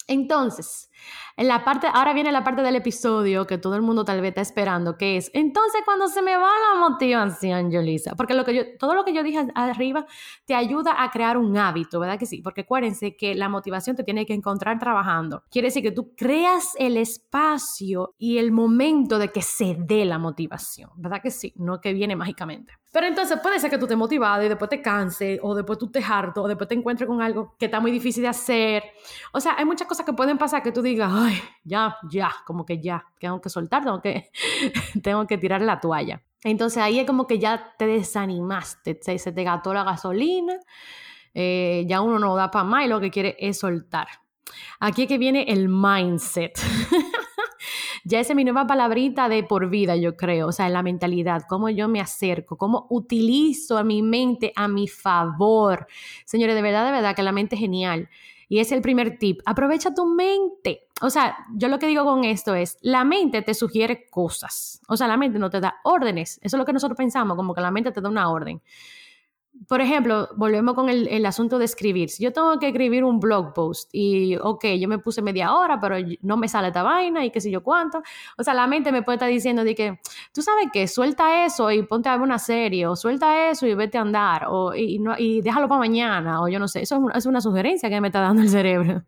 Entonces, 0.08 0.90
en 1.36 1.46
la 1.48 1.64
parte, 1.64 1.86
ahora 1.92 2.14
viene 2.14 2.32
la 2.32 2.42
parte 2.42 2.62
del 2.62 2.74
episodio 2.76 3.46
que 3.46 3.58
todo 3.58 3.76
el 3.76 3.82
mundo 3.82 4.04
tal 4.04 4.20
vez 4.20 4.30
está 4.30 4.40
esperando, 4.40 4.96
que 4.96 5.18
es, 5.18 5.30
entonces 5.34 5.82
cuando 5.84 6.08
se 6.08 6.22
me 6.22 6.34
va 6.36 6.48
la 6.48 6.80
motivación, 6.80 7.70
Yolisa, 7.70 8.16
porque 8.16 8.34
lo 8.34 8.44
que 8.44 8.54
yo, 8.54 8.62
todo 8.78 8.94
lo 8.94 9.04
que 9.04 9.12
yo 9.12 9.22
dije 9.22 9.46
arriba 9.54 10.06
te 10.46 10.54
ayuda 10.54 11.00
a 11.02 11.10
crear 11.10 11.36
un 11.36 11.56
hábito, 11.56 12.00
¿verdad 12.00 12.18
que 12.18 12.26
sí? 12.26 12.40
Porque 12.42 12.62
acuérdense 12.62 13.16
que 13.16 13.34
la 13.34 13.48
motivación 13.48 13.94
te 13.94 14.02
tiene 14.02 14.26
que 14.26 14.34
encontrar 14.34 14.78
trabajando. 14.78 15.44
Quiere 15.50 15.68
decir 15.68 15.82
que 15.82 15.92
tú 15.92 16.14
creas 16.16 16.74
el 16.78 16.96
espacio 16.96 18.14
y 18.18 18.38
el 18.38 18.50
momento 18.50 19.18
de 19.18 19.28
que 19.28 19.42
se 19.42 19.76
dé 19.78 20.06
la 20.06 20.18
motivación, 20.18 20.90
¿verdad 20.96 21.20
que 21.22 21.30
sí? 21.30 21.52
No 21.56 21.80
que 21.80 21.92
viene 21.92 22.16
mágicamente. 22.16 22.72
Pero 22.90 23.06
entonces 23.06 23.38
puede 23.40 23.60
ser 23.60 23.70
que 23.70 23.76
tú 23.76 23.86
te 23.86 23.96
motivado 23.96 24.42
y 24.42 24.48
después 24.48 24.70
te 24.70 24.80
canse, 24.80 25.38
o 25.42 25.54
después 25.54 25.78
tú 25.78 25.90
te 25.90 26.02
harto, 26.02 26.42
o 26.42 26.48
después 26.48 26.68
te 26.68 26.74
encuentres 26.74 27.06
con 27.06 27.20
algo 27.20 27.54
que 27.58 27.66
está 27.66 27.80
muy 27.80 27.90
difícil 27.90 28.22
de 28.22 28.28
hacer. 28.28 28.82
O 29.32 29.40
sea, 29.40 29.56
hay 29.58 29.66
muchas 29.66 29.86
cosas 29.86 30.06
que 30.06 30.14
pueden 30.14 30.38
pasar 30.38 30.62
que 30.62 30.72
tú 30.72 30.80
digas, 30.80 31.12
ay, 31.14 31.38
ya, 31.64 31.96
ya, 32.10 32.34
como 32.46 32.64
que 32.64 32.80
ya, 32.80 33.04
tengo 33.20 33.40
que 33.40 33.50
soltar, 33.50 33.84
tengo 33.84 34.00
que, 34.00 34.30
tengo 35.02 35.26
que 35.26 35.36
tirar 35.36 35.60
la 35.60 35.80
toalla. 35.80 36.22
Entonces 36.42 36.82
ahí 36.82 36.98
es 36.98 37.06
como 37.06 37.26
que 37.26 37.38
ya 37.38 37.74
te 37.78 37.86
desanimaste, 37.86 38.98
se, 39.02 39.18
se 39.18 39.32
te 39.32 39.44
gastó 39.44 39.74
la 39.74 39.84
gasolina, 39.84 40.54
eh, 41.34 41.84
ya 41.86 42.00
uno 42.00 42.18
no 42.18 42.36
da 42.36 42.50
para 42.50 42.64
más 42.64 42.86
y 42.86 42.88
lo 42.88 43.00
que 43.00 43.10
quiere 43.10 43.36
es 43.38 43.58
soltar. 43.58 44.08
Aquí 44.80 45.02
es 45.02 45.08
que 45.08 45.18
viene 45.18 45.44
el 45.48 45.68
mindset. 45.68 46.58
ya 48.04 48.20
es 48.20 48.34
mi 48.34 48.44
nueva 48.44 48.66
palabrita 48.66 49.28
de 49.28 49.42
por 49.42 49.68
vida, 49.68 49.96
yo 49.96 50.16
creo, 50.16 50.48
o 50.48 50.52
sea, 50.52 50.68
la 50.68 50.82
mentalidad, 50.82 51.42
cómo 51.48 51.68
yo 51.70 51.88
me 51.88 52.00
acerco, 52.00 52.56
cómo 52.56 52.86
utilizo 52.90 53.78
a 53.78 53.84
mi 53.84 54.02
mente 54.02 54.52
a 54.56 54.68
mi 54.68 54.88
favor. 54.88 55.86
Señores, 56.24 56.54
de 56.54 56.62
verdad, 56.62 56.86
de 56.86 56.92
verdad 56.92 57.16
que 57.16 57.22
la 57.22 57.32
mente 57.32 57.56
es 57.56 57.60
genial. 57.60 58.08
Y 58.50 58.60
es 58.60 58.72
el 58.72 58.80
primer 58.80 59.18
tip, 59.18 59.42
aprovecha 59.44 59.92
tu 59.92 60.06
mente. 60.06 60.88
O 61.02 61.10
sea, 61.10 61.36
yo 61.54 61.68
lo 61.68 61.78
que 61.78 61.86
digo 61.86 62.04
con 62.04 62.24
esto 62.24 62.54
es, 62.54 62.78
la 62.80 63.04
mente 63.04 63.42
te 63.42 63.52
sugiere 63.52 64.08
cosas. 64.08 64.80
O 64.88 64.96
sea, 64.96 65.06
la 65.06 65.18
mente 65.18 65.38
no 65.38 65.50
te 65.50 65.60
da 65.60 65.76
órdenes. 65.84 66.40
Eso 66.42 66.56
es 66.56 66.58
lo 66.58 66.64
que 66.64 66.72
nosotros 66.72 66.96
pensamos, 66.96 67.36
como 67.36 67.54
que 67.54 67.60
la 67.60 67.70
mente 67.70 67.92
te 67.92 68.00
da 68.00 68.08
una 68.08 68.30
orden 68.30 68.62
por 69.66 69.80
ejemplo, 69.80 70.28
volvemos 70.36 70.74
con 70.74 70.88
el, 70.88 71.26
asunto 71.26 71.58
de 71.58 71.64
escribir. 71.64 72.10
Si 72.10 72.22
yo 72.22 72.32
tengo 72.32 72.58
que 72.58 72.68
escribir 72.68 73.04
un 73.04 73.18
blog 73.18 73.52
post 73.54 73.90
y, 73.92 74.36
ok, 74.36 74.64
yo 74.78 74.88
me 74.88 74.98
puse 74.98 75.20
media 75.20 75.54
hora, 75.54 75.80
pero 75.80 75.96
no 76.22 76.36
me 76.36 76.48
sale 76.48 76.68
esta 76.68 76.82
vaina 76.82 77.24
y 77.24 77.30
qué 77.30 77.40
sé 77.40 77.50
yo 77.50 77.62
cuánto. 77.62 78.02
O 78.36 78.44
sea, 78.44 78.54
la 78.54 78.66
mente 78.66 78.92
me 78.92 79.02
puede 79.02 79.16
estar 79.16 79.28
diciendo 79.28 79.64
de 79.64 79.74
que, 79.74 80.00
tú 80.32 80.42
sabes 80.42 80.68
qué, 80.72 80.86
suelta 80.86 81.44
eso 81.44 81.70
y 81.70 81.82
ponte 81.82 82.08
a 82.08 82.12
ver 82.12 82.22
una 82.22 82.38
serie, 82.38 82.86
o 82.86 82.94
suelta 82.96 83.50
eso 83.50 83.66
y 83.66 83.74
vete 83.74 83.98
a 83.98 84.02
andar, 84.02 84.46
o, 84.48 84.74
y, 84.74 84.98
no, 84.98 85.14
y 85.18 85.40
déjalo 85.40 85.68
para 85.68 85.80
mañana, 85.80 86.42
o 86.42 86.48
yo 86.48 86.58
no 86.58 86.68
sé. 86.68 86.82
Eso 86.82 87.08
es 87.14 87.26
una 87.26 87.40
sugerencia 87.40 87.88
que 87.88 88.00
me 88.00 88.08
está 88.08 88.20
dando 88.20 88.42
el 88.42 88.48
cerebro. 88.48 89.02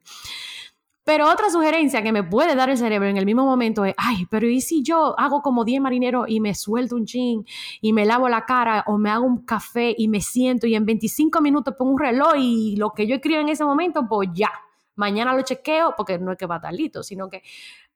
Pero 1.10 1.28
otra 1.28 1.50
sugerencia 1.50 2.04
que 2.04 2.12
me 2.12 2.22
puede 2.22 2.54
dar 2.54 2.70
el 2.70 2.78
cerebro 2.78 3.08
en 3.08 3.16
el 3.16 3.26
mismo 3.26 3.44
momento 3.44 3.84
es, 3.84 3.96
ay, 3.96 4.26
pero 4.30 4.46
¿y 4.46 4.60
si 4.60 4.84
yo 4.84 5.18
hago 5.18 5.42
como 5.42 5.64
10 5.64 5.80
marineros 5.80 6.26
y 6.28 6.38
me 6.38 6.54
suelto 6.54 6.94
un 6.94 7.04
chin 7.04 7.44
y 7.80 7.92
me 7.92 8.04
lavo 8.06 8.28
la 8.28 8.46
cara 8.46 8.84
o 8.86 8.96
me 8.96 9.10
hago 9.10 9.26
un 9.26 9.44
café 9.44 9.92
y 9.98 10.06
me 10.06 10.20
siento 10.20 10.68
y 10.68 10.76
en 10.76 10.86
25 10.86 11.40
minutos 11.40 11.74
pongo 11.76 11.90
un 11.90 11.98
reloj 11.98 12.34
y 12.38 12.76
lo 12.76 12.92
que 12.92 13.08
yo 13.08 13.16
escribo 13.16 13.40
en 13.40 13.48
ese 13.48 13.64
momento, 13.64 14.06
pues 14.08 14.28
ya, 14.32 14.52
mañana 14.94 15.34
lo 15.34 15.42
chequeo 15.42 15.94
porque 15.96 16.16
no 16.20 16.30
es 16.30 16.38
que 16.38 16.46
va 16.46 16.60
a 16.62 17.02
sino 17.02 17.28
que 17.28 17.42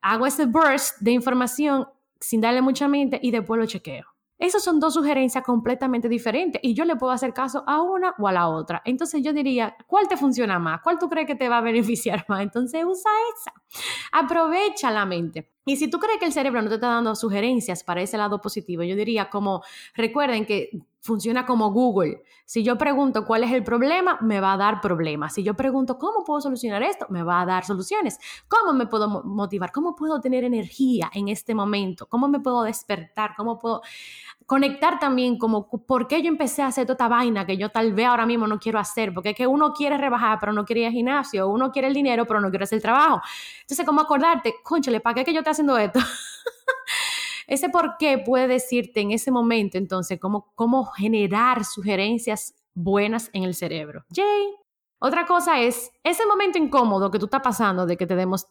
hago 0.00 0.26
ese 0.26 0.46
burst 0.46 0.98
de 0.98 1.12
información 1.12 1.86
sin 2.18 2.40
darle 2.40 2.62
mucha 2.62 2.88
mente 2.88 3.20
y 3.22 3.30
después 3.30 3.60
lo 3.60 3.66
chequeo. 3.66 4.13
Esas 4.38 4.64
son 4.64 4.80
dos 4.80 4.94
sugerencias 4.94 5.44
completamente 5.44 6.08
diferentes 6.08 6.60
y 6.62 6.74
yo 6.74 6.84
le 6.84 6.96
puedo 6.96 7.12
hacer 7.12 7.32
caso 7.32 7.62
a 7.66 7.80
una 7.82 8.14
o 8.18 8.26
a 8.26 8.32
la 8.32 8.48
otra. 8.48 8.82
Entonces 8.84 9.22
yo 9.22 9.32
diría, 9.32 9.76
¿cuál 9.86 10.08
te 10.08 10.16
funciona 10.16 10.58
más? 10.58 10.80
¿Cuál 10.82 10.98
tú 10.98 11.08
crees 11.08 11.26
que 11.26 11.36
te 11.36 11.48
va 11.48 11.58
a 11.58 11.60
beneficiar 11.62 12.24
más? 12.28 12.42
Entonces 12.42 12.84
usa 12.84 13.10
esa. 13.36 13.52
Aprovecha 14.12 14.90
la 14.90 15.06
mente. 15.06 15.52
Y 15.64 15.76
si 15.76 15.88
tú 15.88 15.98
crees 15.98 16.18
que 16.18 16.26
el 16.26 16.32
cerebro 16.32 16.60
no 16.62 16.68
te 16.68 16.74
está 16.74 16.88
dando 16.88 17.14
sugerencias 17.14 17.84
para 17.84 18.02
ese 18.02 18.18
lado 18.18 18.40
positivo, 18.40 18.82
yo 18.82 18.96
diría 18.96 19.30
como, 19.30 19.62
recuerden 19.94 20.44
que 20.44 20.70
funciona 21.04 21.44
como 21.44 21.70
Google. 21.70 22.22
Si 22.46 22.62
yo 22.62 22.78
pregunto 22.78 23.26
cuál 23.26 23.44
es 23.44 23.52
el 23.52 23.62
problema, 23.62 24.16
me 24.22 24.40
va 24.40 24.54
a 24.54 24.56
dar 24.56 24.80
problemas. 24.80 25.34
Si 25.34 25.42
yo 25.42 25.52
pregunto 25.52 25.98
cómo 25.98 26.24
puedo 26.24 26.40
solucionar 26.40 26.82
esto, 26.82 27.04
me 27.10 27.22
va 27.22 27.42
a 27.42 27.46
dar 27.46 27.66
soluciones. 27.66 28.18
¿Cómo 28.48 28.72
me 28.72 28.86
puedo 28.86 29.22
motivar? 29.22 29.70
¿Cómo 29.70 29.94
puedo 29.94 30.18
tener 30.22 30.44
energía 30.44 31.10
en 31.12 31.28
este 31.28 31.54
momento? 31.54 32.06
¿Cómo 32.06 32.26
me 32.26 32.40
puedo 32.40 32.62
despertar? 32.62 33.34
¿Cómo 33.36 33.58
puedo 33.58 33.82
conectar 34.46 34.98
también 34.98 35.36
como 35.36 35.68
por 35.68 36.08
qué 36.08 36.22
yo 36.22 36.28
empecé 36.28 36.62
a 36.62 36.68
hacer 36.68 36.86
toda 36.86 36.94
esta 36.94 37.08
vaina 37.08 37.44
que 37.44 37.58
yo 37.58 37.68
tal 37.68 37.92
vez 37.92 38.06
ahora 38.06 38.24
mismo 38.24 38.46
no 38.46 38.58
quiero 38.58 38.78
hacer? 38.78 39.12
Porque 39.12 39.30
es 39.30 39.36
que 39.36 39.46
uno 39.46 39.74
quiere 39.74 39.98
rebajar, 39.98 40.38
pero 40.40 40.54
no 40.54 40.64
quiere 40.64 40.80
ir 40.80 40.86
al 40.86 40.92
gimnasio. 40.94 41.48
Uno 41.48 41.70
quiere 41.70 41.88
el 41.88 41.94
dinero, 41.94 42.24
pero 42.24 42.40
no 42.40 42.48
quiere 42.48 42.64
hacer 42.64 42.76
el 42.76 42.82
trabajo. 42.82 43.20
Entonces, 43.60 43.84
¿cómo 43.84 44.00
acordarte? 44.00 44.54
Conchale, 44.62 45.00
¿para 45.00 45.16
qué 45.16 45.24
que 45.26 45.34
yo 45.34 45.40
esté 45.40 45.50
haciendo 45.50 45.76
esto? 45.76 46.00
ese 47.46 47.68
por 47.68 47.96
qué 47.98 48.18
puede 48.18 48.48
decirte 48.48 49.00
en 49.00 49.10
ese 49.10 49.30
momento, 49.30 49.78
entonces, 49.78 50.18
cómo, 50.20 50.52
cómo 50.54 50.86
generar 50.86 51.64
sugerencias 51.64 52.54
buenas 52.74 53.30
en 53.32 53.44
el 53.44 53.54
cerebro. 53.54 54.04
Jay. 54.14 54.54
Otra 55.00 55.26
cosa 55.26 55.60
es 55.60 55.90
ese 56.02 56.24
momento 56.24 56.56
incómodo 56.56 57.10
que 57.10 57.18
tú 57.18 57.26
estás 57.26 57.42
pasando 57.42 57.84
de 57.84 57.96
que 57.96 58.06
te 58.06 58.16
demos, 58.16 58.46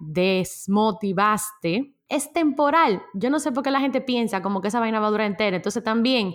desmotivaste, 0.00 1.94
es 2.08 2.32
temporal. 2.32 3.02
Yo 3.14 3.30
no 3.30 3.38
sé 3.38 3.52
por 3.52 3.62
qué 3.62 3.70
la 3.70 3.78
gente 3.78 4.00
piensa 4.00 4.42
como 4.42 4.60
que 4.60 4.68
esa 4.68 4.80
vaina 4.80 4.98
va 4.98 5.06
a 5.06 5.10
durar 5.10 5.28
entera. 5.28 5.56
Entonces 5.56 5.84
también 5.84 6.34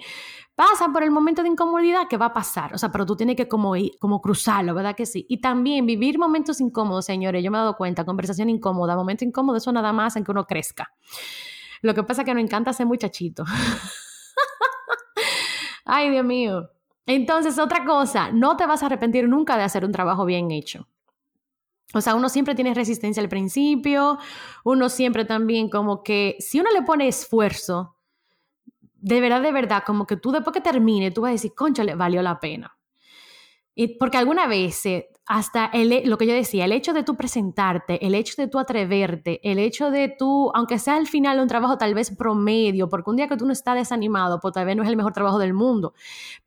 pasa 0.56 0.88
por 0.92 1.04
el 1.04 1.12
momento 1.12 1.44
de 1.44 1.50
incomodidad 1.50 2.08
que 2.08 2.18
va 2.18 2.28
a 2.28 2.34
pasar. 2.34 2.74
O 2.74 2.78
sea, 2.78 2.92
pero 2.92 3.06
tú 3.06 3.16
tienes 3.16 3.36
que 3.36 3.48
como, 3.48 3.74
como 4.00 4.22
cruzarlo, 4.22 4.74
¿verdad 4.74 4.96
que 4.96 5.06
sí? 5.06 5.26
Y 5.28 5.42
también 5.42 5.86
vivir 5.86 6.18
momentos 6.18 6.62
incómodos, 6.62 7.06
señores. 7.06 7.44
Yo 7.44 7.52
me 7.52 7.58
he 7.58 7.62
dado 7.62 7.76
cuenta, 7.76 8.06
conversación 8.06 8.50
incómoda, 8.50 8.96
momento 8.96 9.26
incómodo, 9.26 9.58
eso 9.58 9.72
nada 9.72 9.92
más 9.92 10.16
en 10.16 10.24
que 10.24 10.32
uno 10.32 10.46
crezca. 10.46 10.94
Lo 11.82 11.94
que 11.94 12.04
pasa 12.04 12.22
es 12.22 12.26
que 12.26 12.34
nos 12.34 12.44
encanta 12.44 12.74
ser 12.74 12.86
muchachito. 12.86 13.44
Ay, 15.86 16.10
Dios 16.10 16.26
mío. 16.26 16.70
Entonces, 17.06 17.58
otra 17.58 17.86
cosa, 17.86 18.32
no 18.32 18.58
te 18.58 18.66
vas 18.66 18.84
a 18.84 18.88
arrepentir 18.88 19.28
nunca 19.30 19.58
de 19.58 19.64
hacer 19.64 19.86
un 19.86 19.92
trabajo 19.92 20.26
bien 20.26 20.52
hecho. 20.52 20.88
O 21.94 22.02
sea, 22.02 22.16
uno 22.16 22.28
siempre 22.28 22.54
tiene 22.54 22.74
resistencia 22.74 23.24
al 23.24 23.30
principio, 23.30 24.18
uno 24.66 24.90
siempre 24.90 25.24
también 25.24 25.70
como 25.70 26.04
que, 26.04 26.36
si 26.40 26.60
uno 26.60 26.70
le 26.72 26.82
pone 26.82 27.08
esfuerzo, 27.08 27.96
de 28.96 29.22
verdad, 29.22 29.42
de 29.42 29.54
verdad, 29.54 29.84
como 29.86 30.06
que 30.06 30.18
tú 30.18 30.32
después 30.32 30.54
que 30.54 30.62
termine, 30.62 31.12
tú 31.12 31.22
vas 31.22 31.30
a 31.30 31.34
decir, 31.34 31.54
concha, 31.56 31.86
le 31.86 31.96
valió 31.96 32.22
la 32.22 32.42
pena. 32.42 32.77
Y 33.80 34.00
porque 34.00 34.18
alguna 34.18 34.48
vez 34.48 34.88
eh, 34.88 35.08
hasta 35.28 35.68
el, 35.68 36.10
lo 36.10 36.18
que 36.18 36.26
yo 36.26 36.34
decía, 36.34 36.66
el 36.66 36.72
hecho 36.72 36.94
de 36.94 37.04
tú 37.04 37.16
presentarte, 37.16 38.04
el 38.04 38.16
hecho 38.16 38.34
de 38.36 38.48
tú 38.48 38.58
atreverte, 38.58 39.40
el 39.44 39.60
hecho 39.60 39.92
de 39.92 40.10
tú, 40.10 40.50
aunque 40.56 40.80
sea 40.80 40.96
al 40.96 41.06
final 41.06 41.40
un 41.40 41.48
trabajo 41.48 41.78
tal 41.78 41.94
vez 41.94 42.10
promedio, 42.10 42.90
porque 42.90 43.12
un 43.12 43.18
día 43.18 43.28
que 43.28 43.38
tú 43.38 43.46
no 43.46 43.54
estás 43.54 43.76
desanimado, 43.76 44.40
pues 44.40 44.56
tal 44.56 44.66
vez 44.66 44.76
no 44.76 44.82
es 44.82 44.90
el 44.90 44.98
mejor 44.98 45.14
trabajo 45.14 45.38
del 45.38 45.54
mundo, 45.54 45.94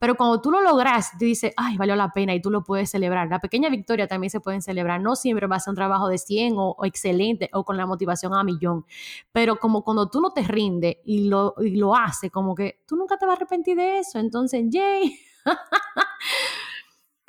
pero 0.01 0.17
cuando 0.17 0.41
tú 0.41 0.51
lo 0.51 0.61
logras, 0.61 1.17
te 1.21 1.25
dices, 1.25 1.53
ay, 1.57 1.77
valió 1.77 1.95
la 1.95 2.11
pena 2.11 2.35
y 2.35 2.43
tú 2.43 2.51
lo 2.51 2.65
puedes 2.65 2.91
celebrar. 2.91 3.29
La 3.29 3.39
pequeña 3.39 3.69
victoria 3.69 4.09
también 4.09 4.31
se 4.31 4.41
pueden 4.41 4.61
celebrar, 4.61 5.01
no 5.01 5.15
siempre 5.15 5.47
va 5.47 5.55
a 5.55 5.61
ser 5.61 5.71
un 5.71 5.77
trabajo 5.77 6.09
de 6.09 6.19
100 6.19 6.55
o, 6.57 6.79
excelente 6.83 7.49
o 7.53 7.65
con 7.65 7.77
la 7.77 7.87
motivación 7.87 8.35
a 8.35 8.43
millón, 8.43 8.87
pero 9.31 9.61
como 9.61 9.85
cuando 9.85 10.11
tú 10.11 10.21
no 10.21 10.33
te 10.33 10.43
rindes 10.43 10.97
y 11.05 11.29
lo, 11.29 11.55
y 11.59 11.77
lo 11.77 11.95
haces, 11.95 12.33
como 12.33 12.57
que 12.57 12.81
tú 12.89 12.97
nunca 12.97 13.17
te 13.19 13.25
vas 13.25 13.35
a 13.35 13.37
arrepentir 13.37 13.77
de 13.77 14.01
eso, 14.01 14.19
entonces, 14.19 14.65
yay. 14.69 15.17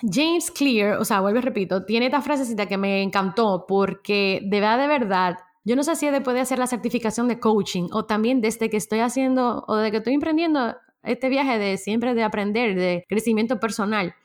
James 0.01 0.51
Clear, 0.51 0.97
o 0.97 1.05
sea, 1.05 1.21
vuelvo 1.21 1.41
repito, 1.41 1.85
tiene 1.85 2.07
esta 2.07 2.21
frasecita 2.21 2.65
que 2.65 2.77
me 2.77 3.01
encantó 3.01 3.65
porque 3.67 4.41
de 4.43 4.59
verdad, 4.59 4.79
de 4.79 4.87
verdad, 4.87 5.37
yo 5.63 5.75
no 5.75 5.83
sé 5.83 5.95
si 5.95 6.09
después 6.09 6.33
de 6.33 6.41
hacer 6.41 6.59
la 6.59 6.67
certificación 6.67 7.27
de 7.27 7.39
coaching 7.39 7.89
o 7.91 8.05
también 8.05 8.41
desde 8.41 8.69
que 8.69 8.77
estoy 8.77 8.99
haciendo 8.99 9.63
o 9.67 9.75
de 9.75 9.91
que 9.91 9.97
estoy 9.97 10.13
emprendiendo 10.13 10.75
este 11.03 11.29
viaje 11.29 11.59
de 11.59 11.77
siempre 11.77 12.13
de 12.13 12.23
aprender, 12.23 12.75
de 12.75 13.05
crecimiento 13.07 13.59
personal, 13.59 14.15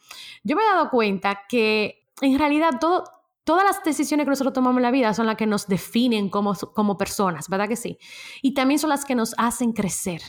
yo 0.45 0.57
me 0.57 0.63
he 0.63 0.67
dado 0.67 0.91
cuenta 0.91 1.43
que 1.49 2.07
en 2.23 2.39
realidad 2.39 2.79
todo, 2.81 3.05
todas 3.45 3.65
las 3.65 3.83
decisiones 3.85 4.25
que 4.25 4.31
nosotros 4.31 4.55
tomamos 4.55 4.79
en 4.79 4.83
la 4.83 4.91
vida 4.91 5.13
son 5.15 5.27
las 5.27 5.37
que 5.37 5.47
nos 5.47 5.67
definen 5.69 6.31
como, 6.31 6.55
como 6.55 6.97
personas, 6.97 7.49
¿verdad 7.49 7.69
que 7.69 7.77
sí? 7.77 7.99
Y 8.43 8.55
también 8.55 8.79
son 8.79 8.91
las 8.91 9.05
que 9.05 9.15
nos 9.15 9.35
hacen 9.39 9.73
crecer 9.73 10.23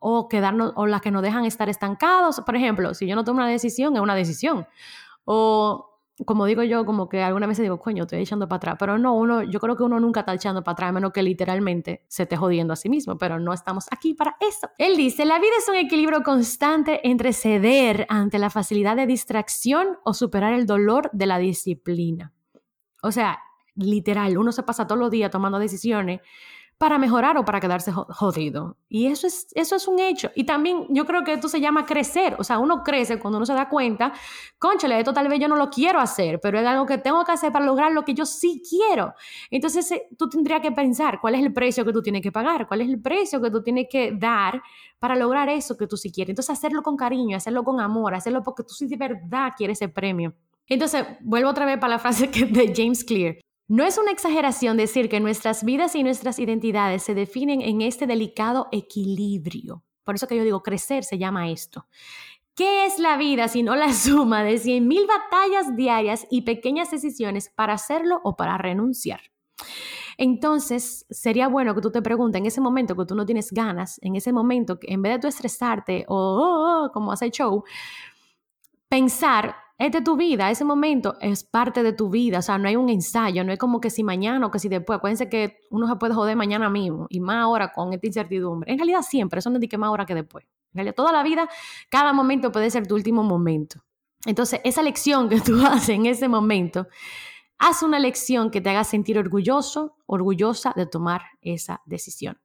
o 0.00 0.28
quedarnos 0.28 0.72
o 0.74 0.86
las 0.86 1.00
que 1.00 1.12
nos 1.12 1.22
dejan 1.22 1.44
estar 1.44 1.68
estancados. 1.68 2.40
Por 2.44 2.56
ejemplo, 2.56 2.94
si 2.94 3.06
yo 3.06 3.14
no 3.14 3.22
tomo 3.22 3.38
una 3.38 3.48
decisión, 3.48 3.94
es 3.94 4.02
una 4.02 4.16
decisión. 4.16 4.66
O 5.24 5.86
como 6.26 6.44
digo 6.46 6.62
yo, 6.62 6.84
como 6.84 7.08
que 7.08 7.22
alguna 7.22 7.46
vez 7.46 7.58
digo, 7.58 7.78
coño, 7.78 8.02
estoy 8.02 8.20
echando 8.20 8.48
para 8.48 8.56
atrás. 8.56 8.76
Pero 8.78 8.98
no, 8.98 9.14
uno, 9.14 9.42
yo 9.42 9.60
creo 9.60 9.76
que 9.76 9.82
uno 9.82 10.00
nunca 10.00 10.20
está 10.20 10.34
echando 10.34 10.62
para 10.62 10.72
atrás, 10.72 10.92
menos 10.92 11.12
que 11.12 11.22
literalmente 11.22 12.04
se 12.08 12.24
esté 12.24 12.36
jodiendo 12.36 12.72
a 12.72 12.76
sí 12.76 12.88
mismo. 12.88 13.16
Pero 13.18 13.38
no 13.38 13.52
estamos 13.52 13.86
aquí 13.90 14.14
para 14.14 14.36
eso. 14.40 14.68
Él 14.78 14.96
dice: 14.96 15.24
La 15.24 15.38
vida 15.38 15.52
es 15.58 15.68
un 15.68 15.76
equilibrio 15.76 16.22
constante 16.22 17.06
entre 17.08 17.32
ceder 17.32 18.06
ante 18.08 18.38
la 18.38 18.50
facilidad 18.50 18.96
de 18.96 19.06
distracción 19.06 19.98
o 20.04 20.14
superar 20.14 20.52
el 20.54 20.66
dolor 20.66 21.10
de 21.12 21.26
la 21.26 21.38
disciplina. 21.38 22.32
O 23.02 23.12
sea, 23.12 23.38
literal, 23.74 24.36
uno 24.36 24.52
se 24.52 24.62
pasa 24.62 24.86
todos 24.86 24.98
los 24.98 25.10
días 25.10 25.30
tomando 25.30 25.58
decisiones 25.58 26.20
para 26.80 26.96
mejorar 26.96 27.36
o 27.36 27.44
para 27.44 27.60
quedarse 27.60 27.92
jodido. 27.92 28.78
Y 28.88 29.08
eso 29.08 29.26
es, 29.26 29.48
eso 29.54 29.76
es 29.76 29.86
un 29.86 30.00
hecho. 30.00 30.30
Y 30.34 30.44
también 30.44 30.86
yo 30.88 31.04
creo 31.04 31.24
que 31.24 31.34
esto 31.34 31.46
se 31.46 31.60
llama 31.60 31.84
crecer. 31.84 32.36
O 32.38 32.42
sea, 32.42 32.58
uno 32.58 32.82
crece 32.82 33.18
cuando 33.18 33.36
uno 33.36 33.44
se 33.44 33.52
da 33.52 33.68
cuenta, 33.68 34.14
conchale, 34.58 34.98
esto 34.98 35.12
tal 35.12 35.28
vez 35.28 35.38
yo 35.38 35.46
no 35.46 35.56
lo 35.56 35.68
quiero 35.68 36.00
hacer, 36.00 36.40
pero 36.40 36.58
es 36.58 36.66
algo 36.66 36.86
que 36.86 36.96
tengo 36.96 37.22
que 37.22 37.32
hacer 37.32 37.52
para 37.52 37.66
lograr 37.66 37.92
lo 37.92 38.02
que 38.02 38.14
yo 38.14 38.24
sí 38.24 38.62
quiero. 38.66 39.12
Entonces 39.50 39.92
eh, 39.92 40.08
tú 40.16 40.30
tendrías 40.30 40.62
que 40.62 40.72
pensar 40.72 41.20
cuál 41.20 41.34
es 41.34 41.42
el 41.42 41.52
precio 41.52 41.84
que 41.84 41.92
tú 41.92 42.00
tienes 42.00 42.22
que 42.22 42.32
pagar, 42.32 42.66
cuál 42.66 42.80
es 42.80 42.88
el 42.88 42.98
precio 42.98 43.42
que 43.42 43.50
tú 43.50 43.62
tienes 43.62 43.86
que 43.90 44.12
dar 44.12 44.62
para 44.98 45.16
lograr 45.16 45.50
eso 45.50 45.76
que 45.76 45.86
tú 45.86 45.98
sí 45.98 46.10
quieres. 46.10 46.30
Entonces 46.30 46.56
hacerlo 46.56 46.82
con 46.82 46.96
cariño, 46.96 47.36
hacerlo 47.36 47.62
con 47.62 47.78
amor, 47.80 48.14
hacerlo 48.14 48.42
porque 48.42 48.62
tú 48.62 48.72
sí 48.72 48.86
de 48.86 48.96
verdad 48.96 49.52
quieres 49.54 49.82
ese 49.82 49.90
premio. 49.90 50.32
Entonces, 50.66 51.04
vuelvo 51.20 51.50
otra 51.50 51.66
vez 51.66 51.76
para 51.78 51.94
la 51.94 51.98
frase 51.98 52.26
de 52.28 52.72
James 52.74 53.04
Clear. 53.04 53.36
No 53.70 53.84
es 53.84 53.98
una 53.98 54.10
exageración 54.10 54.76
decir 54.76 55.08
que 55.08 55.20
nuestras 55.20 55.62
vidas 55.62 55.94
y 55.94 56.02
nuestras 56.02 56.40
identidades 56.40 57.04
se 57.04 57.14
definen 57.14 57.62
en 57.62 57.82
este 57.82 58.08
delicado 58.08 58.66
equilibrio. 58.72 59.84
Por 60.02 60.16
eso 60.16 60.26
que 60.26 60.34
yo 60.34 60.42
digo, 60.42 60.64
crecer 60.64 61.04
se 61.04 61.18
llama 61.18 61.50
esto. 61.50 61.86
¿Qué 62.56 62.84
es 62.86 62.98
la 62.98 63.16
vida 63.16 63.46
si 63.46 63.62
no 63.62 63.76
la 63.76 63.92
suma 63.94 64.42
de 64.42 64.56
100.000 64.56 65.06
batallas 65.06 65.76
diarias 65.76 66.26
y 66.32 66.42
pequeñas 66.42 66.90
decisiones 66.90 67.48
para 67.48 67.74
hacerlo 67.74 68.20
o 68.24 68.34
para 68.34 68.58
renunciar? 68.58 69.20
Entonces, 70.18 71.06
sería 71.08 71.46
bueno 71.46 71.72
que 71.72 71.80
tú 71.80 71.92
te 71.92 72.02
preguntes 72.02 72.40
en 72.40 72.46
ese 72.46 72.60
momento 72.60 72.96
que 72.96 73.06
tú 73.06 73.14
no 73.14 73.24
tienes 73.24 73.52
ganas, 73.52 74.00
en 74.02 74.16
ese 74.16 74.32
momento 74.32 74.80
que 74.80 74.92
en 74.92 75.00
vez 75.00 75.12
de 75.12 75.18
tú 75.20 75.28
estresarte 75.28 76.04
o 76.08 76.16
oh, 76.16 76.40
oh, 76.42 76.86
oh, 76.86 76.90
como 76.90 77.12
hace 77.12 77.30
show, 77.30 77.62
pensar 78.88 79.54
es 79.80 79.90
de 79.92 80.02
tu 80.02 80.14
vida, 80.14 80.50
ese 80.50 80.62
momento 80.62 81.16
es 81.22 81.42
parte 81.42 81.82
de 81.82 81.94
tu 81.94 82.10
vida, 82.10 82.40
o 82.40 82.42
sea, 82.42 82.58
no 82.58 82.68
hay 82.68 82.76
un 82.76 82.90
ensayo, 82.90 83.42
no 83.44 83.50
es 83.50 83.58
como 83.58 83.80
que 83.80 83.88
si 83.88 84.04
mañana 84.04 84.46
o 84.46 84.50
que 84.50 84.58
si 84.58 84.68
después, 84.68 84.98
acuérdense 84.98 85.30
que 85.30 85.60
uno 85.70 85.88
se 85.88 85.96
puede 85.96 86.12
joder 86.12 86.36
mañana 86.36 86.68
mismo 86.68 87.06
y 87.08 87.18
más 87.18 87.36
ahora 87.36 87.72
con 87.72 87.90
esta 87.94 88.06
incertidumbre. 88.06 88.70
En 88.70 88.78
realidad 88.78 89.00
siempre, 89.00 89.38
eso 89.38 89.48
no 89.48 89.58
es 89.58 89.66
que 89.70 89.78
más 89.78 89.88
ahora 89.88 90.04
que 90.04 90.14
después. 90.14 90.44
En 90.44 90.80
realidad 90.80 90.94
toda 90.94 91.12
la 91.12 91.22
vida, 91.22 91.48
cada 91.88 92.12
momento 92.12 92.52
puede 92.52 92.68
ser 92.70 92.86
tu 92.86 92.94
último 92.94 93.22
momento. 93.22 93.80
Entonces, 94.26 94.60
esa 94.64 94.82
lección 94.82 95.30
que 95.30 95.40
tú 95.40 95.58
haces 95.66 95.88
en 95.88 96.04
ese 96.04 96.28
momento, 96.28 96.86
haz 97.56 97.82
una 97.82 97.98
lección 97.98 98.50
que 98.50 98.60
te 98.60 98.68
haga 98.68 98.84
sentir 98.84 99.18
orgulloso, 99.18 99.96
orgullosa 100.04 100.74
de 100.76 100.84
tomar 100.84 101.22
esa 101.40 101.80
decisión. 101.86 102.38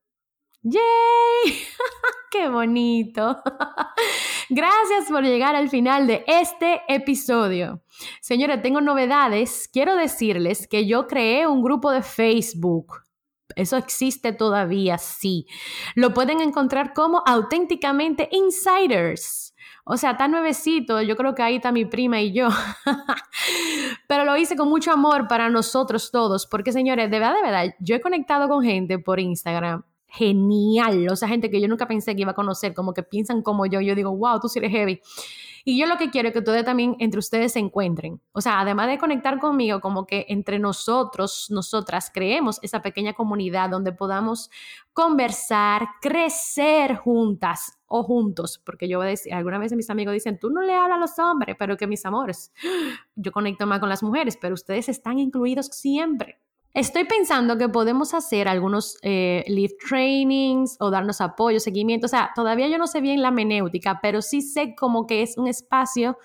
¡Yay! 0.61 0.79
¡Qué 2.35 2.49
bonito! 2.49 3.41
Gracias 4.49 5.05
por 5.09 5.23
llegar 5.23 5.55
al 5.55 5.69
final 5.69 6.05
de 6.05 6.25
este 6.27 6.81
episodio. 6.89 7.81
Señores, 8.19 8.61
tengo 8.61 8.81
novedades. 8.81 9.69
Quiero 9.71 9.95
decirles 9.95 10.67
que 10.67 10.85
yo 10.85 11.07
creé 11.07 11.47
un 11.47 11.63
grupo 11.63 11.91
de 11.91 12.01
Facebook. 12.01 13.03
Eso 13.55 13.77
existe 13.77 14.33
todavía, 14.33 14.97
sí. 14.97 15.47
Lo 15.95 16.13
pueden 16.13 16.41
encontrar 16.41 16.93
como 16.93 17.23
auténticamente 17.25 18.27
insiders. 18.31 19.55
O 19.85 19.95
sea, 19.95 20.11
está 20.11 20.27
nuevecito, 20.27 21.01
yo 21.01 21.15
creo 21.15 21.35
que 21.35 21.43
ahí 21.43 21.55
está 21.55 21.71
mi 21.71 21.85
prima 21.85 22.19
y 22.19 22.33
yo. 22.33 22.49
Pero 24.07 24.25
lo 24.25 24.35
hice 24.35 24.57
con 24.57 24.67
mucho 24.67 24.91
amor 24.91 25.29
para 25.29 25.49
nosotros 25.49 26.11
todos, 26.11 26.47
porque 26.47 26.73
señores, 26.73 27.09
de 27.09 27.19
verdad, 27.19 27.35
de 27.35 27.41
verdad, 27.43 27.75
yo 27.79 27.95
he 27.95 28.01
conectado 28.01 28.49
con 28.49 28.61
gente 28.61 28.99
por 28.99 29.21
Instagram 29.21 29.83
genial. 30.15 31.07
O 31.09 31.15
sea, 31.15 31.27
gente 31.27 31.49
que 31.49 31.61
yo 31.61 31.67
nunca 31.67 31.87
pensé 31.87 32.15
que 32.15 32.21
iba 32.21 32.31
a 32.31 32.35
conocer, 32.35 32.73
como 32.73 32.93
que 32.93 33.03
piensan 33.03 33.41
como 33.41 33.65
yo. 33.65 33.81
Yo 33.81 33.95
digo, 33.95 34.15
wow, 34.15 34.39
tú 34.39 34.47
sí 34.47 34.59
eres 34.59 34.71
heavy. 34.71 35.01
Y 35.67 35.79
yo 35.79 35.87
lo 35.87 35.97
que 35.97 36.11
quiero 36.11 36.27
es 36.27 36.33
que 36.33 36.39
ustedes 36.39 36.63
también 36.63 36.95
entre 36.99 37.17
ustedes 37.17 37.53
se 37.53 37.59
encuentren. 37.59 38.21
O 38.33 38.41
sea, 38.41 38.59
además 38.59 38.87
de 38.87 38.99
conectar 38.99 39.39
conmigo, 39.39 39.81
como 39.81 40.05
que 40.05 40.27
entre 40.29 40.59
nosotros, 40.59 41.47
nosotras 41.49 42.11
creemos 42.13 42.59
esa 42.61 42.83
pequeña 42.83 43.13
comunidad 43.13 43.71
donde 43.71 43.91
podamos 43.91 44.51
conversar, 44.93 45.87
crecer 46.01 46.97
juntas 46.97 47.79
o 47.87 48.03
juntos, 48.03 48.61
porque 48.63 48.87
yo 48.87 48.99
voy 48.99 49.07
a 49.07 49.09
decir, 49.09 49.33
alguna 49.33 49.57
vez 49.57 49.73
mis 49.73 49.89
amigos 49.89 50.13
dicen, 50.13 50.37
tú 50.39 50.51
no 50.51 50.61
le 50.61 50.75
hablas 50.75 50.97
a 50.97 50.99
los 50.99 51.19
hombres, 51.19 51.55
pero 51.57 51.77
que 51.77 51.87
mis 51.87 52.05
amores, 52.05 52.53
yo 53.15 53.31
conecto 53.31 53.65
más 53.65 53.79
con 53.79 53.89
las 53.89 54.03
mujeres, 54.03 54.37
pero 54.39 54.53
ustedes 54.53 54.87
están 54.87 55.17
incluidos 55.17 55.65
siempre. 55.67 56.39
Estoy 56.75 57.05
pensando 57.05 57.57
que 57.57 57.69
podemos 57.69 58.13
hacer 58.13 58.49
algunos 58.49 58.97
eh, 59.01 59.45
live 59.47 59.77
trainings 59.87 60.75
o 60.81 60.89
darnos 60.91 61.21
apoyo, 61.21 61.61
seguimiento. 61.61 62.05
O 62.05 62.09
sea, 62.09 62.31
todavía 62.35 62.67
yo 62.67 62.77
no 62.77 62.85
sé 62.85 62.99
bien 62.99 63.21
la 63.21 63.31
menéutica, 63.31 63.99
pero 64.01 64.21
sí 64.21 64.41
sé 64.41 64.75
como 64.75 65.07
que 65.07 65.21
es 65.21 65.37
un 65.37 65.47
espacio 65.47 66.17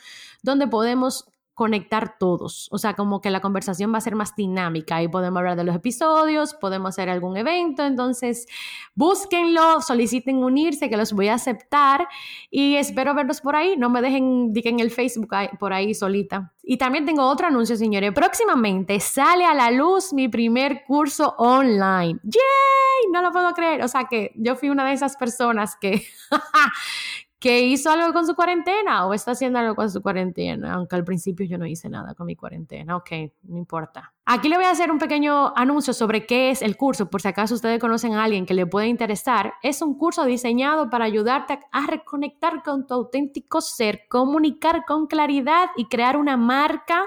donde 0.43 0.67
podemos 0.67 1.30
conectar 1.61 2.17
todos. 2.19 2.69
O 2.71 2.79
sea, 2.79 2.95
como 2.95 3.21
que 3.21 3.29
la 3.29 3.41
conversación 3.43 3.93
va 3.93 3.99
a 3.99 4.01
ser 4.01 4.15
más 4.15 4.35
dinámica 4.35 5.03
y 5.03 5.09
podemos 5.09 5.41
hablar 5.41 5.59
de 5.59 5.65
los 5.65 5.77
episodios, 5.77 6.55
podemos 6.55 6.89
hacer 6.89 7.11
algún 7.11 7.37
evento. 7.37 7.85
Entonces, 7.85 8.47
búsquenlo, 8.95 9.83
soliciten 9.83 10.43
unirse, 10.43 10.89
que 10.89 10.97
los 10.97 11.13
voy 11.13 11.29
a 11.29 11.35
aceptar 11.35 12.09
y 12.51 12.77
espero 12.77 13.15
verlos 13.15 13.43
por 13.43 13.57
ahí. 13.57 13.77
No 13.77 13.91
me 13.91 14.01
dejen 14.01 14.55
en 14.55 14.81
el 14.81 14.91
Facebook 14.91 15.35
por 15.59 15.75
ahí 15.75 15.93
solita. 15.93 16.55
Y 16.63 16.79
también 16.79 17.05
tengo 17.05 17.29
otro 17.29 17.49
anuncio, 17.49 17.77
señores. 17.77 18.15
Próximamente 18.15 18.99
sale 18.99 19.45
a 19.45 19.53
la 19.53 19.71
luz 19.71 20.15
mi 20.15 20.29
primer 20.29 20.85
curso 20.87 21.35
online. 21.37 22.21
¡Yay! 22.23 23.13
No 23.13 23.21
lo 23.21 23.33
puedo 23.33 23.53
creer. 23.53 23.83
O 23.83 23.89
sea 23.89 24.07
que 24.09 24.33
yo 24.35 24.57
fui 24.57 24.71
una 24.71 24.87
de 24.87 24.95
esas 24.95 25.15
personas 25.19 25.77
que, 25.77 26.07
que 27.41 27.63
hizo 27.63 27.91
algo 27.91 28.13
con 28.13 28.27
su 28.27 28.35
cuarentena 28.35 29.07
o 29.07 29.15
está 29.15 29.31
haciendo 29.31 29.59
algo 29.59 29.75
con 29.75 29.91
su 29.91 30.03
cuarentena, 30.03 30.75
aunque 30.75 30.95
al 30.95 31.05
principio 31.05 31.47
yo 31.47 31.57
no 31.57 31.67
hice 31.67 31.89
nada 31.89 32.15
con 32.15 32.27
mi 32.27 32.37
cuarentena, 32.37 32.97
ok, 32.97 33.11
no 33.45 33.57
importa. 33.57 34.13
Aquí 34.27 34.51
le 34.51 34.57
voy 34.57 34.67
a 34.67 34.71
hacer 34.71 34.91
un 34.91 34.99
pequeño 34.99 35.57
anuncio 35.57 35.95
sobre 35.95 36.27
qué 36.27 36.51
es 36.51 36.61
el 36.61 36.77
curso, 36.77 37.09
por 37.09 37.23
si 37.23 37.29
acaso 37.29 37.55
ustedes 37.55 37.81
conocen 37.81 38.13
a 38.13 38.25
alguien 38.25 38.45
que 38.45 38.53
le 38.53 38.67
puede 38.67 38.89
interesar. 38.89 39.55
Es 39.63 39.81
un 39.81 39.97
curso 39.97 40.27
diseñado 40.27 40.91
para 40.91 41.07
ayudarte 41.07 41.59
a 41.73 41.87
reconectar 41.87 42.63
con 42.63 42.87
tu 42.87 42.93
auténtico 42.93 43.63
ser, 43.63 44.03
comunicar 44.11 44.85
con 44.87 45.07
claridad 45.07 45.71
y 45.77 45.87
crear 45.87 46.19
una 46.19 46.37
marca 46.37 47.07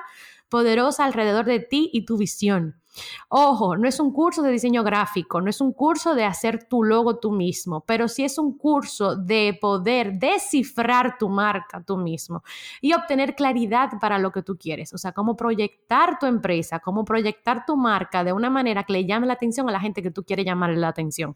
poderosa 0.49 1.05
alrededor 1.05 1.45
de 1.45 1.59
ti 1.59 1.91
y 1.93 2.05
tu 2.05 2.17
visión. 2.17 2.81
Ojo, 3.29 3.75
no 3.77 3.87
es 3.87 3.99
un 3.99 4.11
curso 4.11 4.41
de 4.41 4.51
diseño 4.51 4.83
gráfico, 4.83 5.41
no 5.41 5.49
es 5.49 5.61
un 5.61 5.73
curso 5.73 6.15
de 6.15 6.25
hacer 6.25 6.65
tu 6.65 6.83
logo 6.83 7.17
tú 7.17 7.31
mismo, 7.31 7.81
pero 7.81 8.07
sí 8.07 8.23
es 8.23 8.37
un 8.37 8.57
curso 8.57 9.15
de 9.15 9.57
poder 9.59 10.13
descifrar 10.13 11.17
tu 11.17 11.29
marca 11.29 11.83
tú 11.83 11.97
mismo 11.97 12.43
y 12.81 12.93
obtener 12.93 13.35
claridad 13.35 13.91
para 13.99 14.19
lo 14.19 14.31
que 14.31 14.43
tú 14.43 14.57
quieres, 14.57 14.93
o 14.93 14.97
sea, 14.97 15.11
cómo 15.11 15.35
proyectar 15.35 16.19
tu 16.19 16.25
empresa, 16.25 16.79
cómo 16.79 17.05
proyectar 17.05 17.65
tu 17.65 17.75
marca 17.75 18.23
de 18.23 18.33
una 18.33 18.49
manera 18.49 18.83
que 18.83 18.93
le 18.93 19.05
llame 19.05 19.27
la 19.27 19.33
atención 19.33 19.67
a 19.69 19.71
la 19.71 19.79
gente 19.79 20.03
que 20.03 20.11
tú 20.11 20.23
quieres 20.23 20.45
llamarle 20.45 20.77
la 20.77 20.89
atención. 20.89 21.35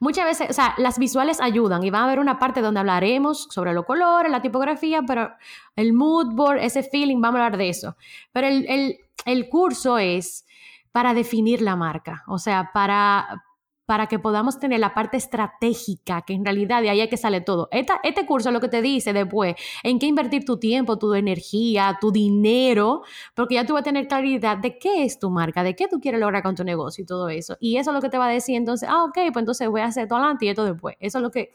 Muchas 0.00 0.26
veces, 0.26 0.50
o 0.50 0.52
sea, 0.52 0.74
las 0.76 0.98
visuales 0.98 1.40
ayudan 1.40 1.82
y 1.82 1.88
va 1.88 2.00
a 2.00 2.04
haber 2.04 2.18
una 2.18 2.38
parte 2.38 2.60
donde 2.60 2.80
hablaremos 2.80 3.48
sobre 3.50 3.72
los 3.72 3.86
colores, 3.86 4.30
la 4.30 4.42
tipografía, 4.42 5.02
pero 5.06 5.30
el 5.76 5.94
mood 5.94 6.34
board, 6.34 6.58
ese 6.58 6.82
feeling, 6.82 7.20
vamos 7.22 7.40
a 7.40 7.46
hablar 7.46 7.58
de 7.58 7.70
eso. 7.70 7.96
Pero 8.32 8.48
el, 8.48 8.66
el 8.68 8.98
curso 9.48 9.98
es 9.98 10.46
para 10.92 11.14
definir 11.14 11.60
la 11.60 11.76
marca, 11.76 12.24
o 12.26 12.38
sea, 12.38 12.70
para, 12.72 13.44
para 13.86 14.08
que 14.08 14.18
podamos 14.18 14.58
tener 14.58 14.80
la 14.80 14.94
parte 14.94 15.16
estratégica, 15.16 16.22
que 16.22 16.34
en 16.34 16.44
realidad 16.44 16.82
de 16.82 16.90
ahí 16.90 17.00
es 17.00 17.08
que 17.08 17.16
sale 17.16 17.40
todo. 17.40 17.68
este 17.70 18.26
curso 18.26 18.50
lo 18.50 18.60
que 18.60 18.68
te 18.68 18.82
dice 18.82 19.12
después, 19.12 19.54
en 19.82 19.98
qué 19.98 20.06
invertir 20.06 20.44
tu 20.44 20.58
tiempo, 20.58 20.98
tu 20.98 21.14
energía, 21.14 21.96
tu 22.00 22.10
dinero, 22.10 23.02
porque 23.34 23.54
ya 23.54 23.64
tú 23.64 23.74
vas 23.74 23.82
a 23.82 23.84
tener 23.84 24.08
claridad 24.08 24.58
de 24.58 24.78
qué 24.78 25.04
es 25.04 25.18
tu 25.18 25.30
marca, 25.30 25.62
de 25.62 25.76
qué 25.76 25.86
tú 25.86 26.00
quieres 26.00 26.20
lograr 26.20 26.42
con 26.42 26.56
tu 26.56 26.64
negocio 26.64 27.02
y 27.02 27.06
todo 27.06 27.28
eso. 27.28 27.56
Y 27.60 27.76
eso 27.76 27.90
es 27.90 27.94
lo 27.94 28.00
que 28.00 28.08
te 28.08 28.18
va 28.18 28.26
a 28.26 28.32
decir 28.32 28.56
entonces, 28.56 28.88
ah, 28.90 29.04
ok, 29.04 29.18
pues 29.32 29.42
entonces 29.42 29.68
voy 29.68 29.82
a 29.82 29.86
hacer 29.86 30.08
todo 30.08 30.18
adelante 30.18 30.46
y 30.46 30.48
esto 30.48 30.64
después. 30.64 30.96
Eso 30.98 31.18
es 31.18 31.22
lo 31.22 31.30
que, 31.30 31.52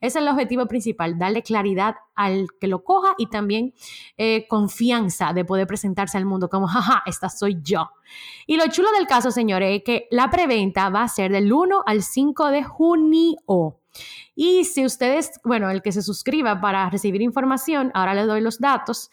ese 0.00 0.06
es 0.06 0.16
el 0.16 0.28
objetivo 0.28 0.66
principal, 0.66 1.18
darle 1.18 1.42
claridad 1.42 1.94
al 2.14 2.46
que 2.60 2.66
lo 2.66 2.84
coja 2.84 3.14
y 3.18 3.26
también 3.26 3.74
eh, 4.16 4.46
confianza 4.48 5.32
de 5.32 5.44
poder 5.44 5.66
presentarse 5.66 6.18
al 6.18 6.24
mundo 6.24 6.48
como, 6.48 6.66
jaja, 6.66 7.02
esta 7.06 7.28
soy 7.28 7.58
yo. 7.62 7.90
Y 8.46 8.56
lo 8.56 8.66
chulo 8.68 8.90
del 8.92 9.06
caso, 9.06 9.30
señores, 9.30 9.78
es 9.78 9.84
que 9.84 10.08
la 10.10 10.30
preventa 10.30 10.88
va 10.90 11.02
a 11.02 11.08
ser 11.08 11.32
del 11.32 11.52
1 11.52 11.82
al 11.86 12.02
5 12.02 12.50
de 12.50 12.64
junio. 12.64 13.81
Y 14.34 14.64
si 14.64 14.84
ustedes, 14.84 15.40
bueno, 15.44 15.70
el 15.70 15.82
que 15.82 15.92
se 15.92 16.02
suscriba 16.02 16.60
para 16.60 16.88
recibir 16.90 17.22
información, 17.22 17.90
ahora 17.94 18.14
les 18.14 18.26
doy 18.26 18.40
los 18.40 18.58
datos, 18.58 19.10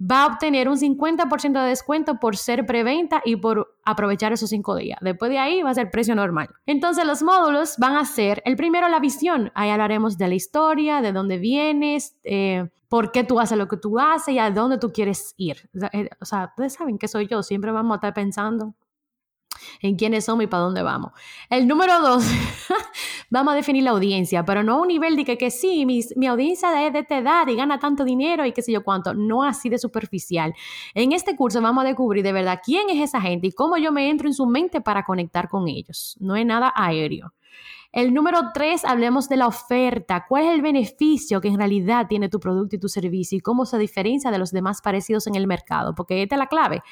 va 0.00 0.24
a 0.24 0.26
obtener 0.26 0.68
un 0.68 0.76
50% 0.76 1.62
de 1.62 1.68
descuento 1.68 2.18
por 2.18 2.36
ser 2.36 2.66
preventa 2.66 3.22
y 3.24 3.36
por 3.36 3.76
aprovechar 3.84 4.32
esos 4.32 4.50
cinco 4.50 4.74
días. 4.74 4.98
Después 5.00 5.30
de 5.30 5.38
ahí 5.38 5.62
va 5.62 5.70
a 5.70 5.74
ser 5.74 5.90
precio 5.90 6.14
normal. 6.14 6.48
Entonces 6.66 7.04
los 7.04 7.22
módulos 7.22 7.76
van 7.78 7.96
a 7.96 8.04
ser, 8.04 8.42
el 8.44 8.56
primero 8.56 8.88
la 8.88 9.00
visión, 9.00 9.52
ahí 9.54 9.70
hablaremos 9.70 10.18
de 10.18 10.28
la 10.28 10.34
historia, 10.34 11.02
de 11.02 11.12
dónde 11.12 11.38
vienes, 11.38 12.16
eh, 12.24 12.68
por 12.88 13.12
qué 13.12 13.24
tú 13.24 13.40
haces 13.40 13.56
lo 13.56 13.68
que 13.68 13.76
tú 13.76 13.98
haces 13.98 14.34
y 14.34 14.38
a 14.38 14.50
dónde 14.50 14.78
tú 14.78 14.92
quieres 14.92 15.34
ir. 15.36 15.68
O 16.20 16.24
sea, 16.24 16.44
eh, 16.44 16.50
ustedes 16.50 16.74
saben 16.74 16.98
que 16.98 17.08
soy 17.08 17.26
yo, 17.26 17.42
siempre 17.42 17.70
vamos 17.70 17.92
a 17.92 17.96
estar 17.96 18.14
pensando 18.14 18.74
en 19.80 19.96
quiénes 19.96 20.24
somos 20.24 20.44
y 20.44 20.46
para 20.46 20.64
dónde 20.64 20.82
vamos. 20.82 21.12
El 21.48 21.66
número 21.66 22.00
dos, 22.00 22.24
vamos 23.30 23.52
a 23.52 23.56
definir 23.56 23.84
la 23.84 23.90
audiencia, 23.90 24.44
pero 24.44 24.62
no 24.62 24.74
a 24.74 24.80
un 24.80 24.88
nivel 24.88 25.16
de 25.16 25.24
que, 25.24 25.50
sí, 25.50 25.86
mi, 25.86 26.00
mi 26.16 26.26
audiencia 26.26 26.86
es 26.86 26.92
de 26.92 27.00
esta 27.00 27.18
edad 27.18 27.46
y 27.48 27.56
gana 27.56 27.78
tanto 27.78 28.04
dinero 28.04 28.44
y 28.46 28.52
qué 28.52 28.62
sé 28.62 28.72
yo 28.72 28.82
cuánto, 28.84 29.14
no 29.14 29.42
así 29.42 29.68
de 29.68 29.78
superficial. 29.78 30.54
En 30.94 31.12
este 31.12 31.36
curso 31.36 31.60
vamos 31.60 31.84
a 31.84 31.88
descubrir 31.88 32.22
de 32.22 32.32
verdad 32.32 32.60
quién 32.64 32.90
es 32.90 33.00
esa 33.00 33.20
gente 33.20 33.46
y 33.46 33.52
cómo 33.52 33.76
yo 33.78 33.92
me 33.92 34.10
entro 34.10 34.28
en 34.28 34.34
su 34.34 34.46
mente 34.46 34.80
para 34.80 35.04
conectar 35.04 35.48
con 35.48 35.68
ellos. 35.68 36.16
No 36.20 36.36
es 36.36 36.46
nada 36.46 36.72
aéreo. 36.74 37.32
El 37.92 38.14
número 38.14 38.40
tres, 38.54 38.86
hablemos 38.86 39.28
de 39.28 39.36
la 39.36 39.46
oferta. 39.46 40.24
¿Cuál 40.26 40.46
es 40.46 40.54
el 40.54 40.62
beneficio 40.62 41.42
que 41.42 41.48
en 41.48 41.58
realidad 41.58 42.06
tiene 42.08 42.30
tu 42.30 42.40
producto 42.40 42.74
y 42.74 42.78
tu 42.78 42.88
servicio 42.88 43.36
y 43.36 43.42
cómo 43.42 43.66
se 43.66 43.76
diferencia 43.76 44.30
de 44.30 44.38
los 44.38 44.50
demás 44.50 44.80
parecidos 44.80 45.26
en 45.26 45.34
el 45.34 45.46
mercado? 45.46 45.94
Porque 45.94 46.22
esta 46.22 46.36
es 46.36 46.38
la 46.38 46.46
clave. 46.46 46.82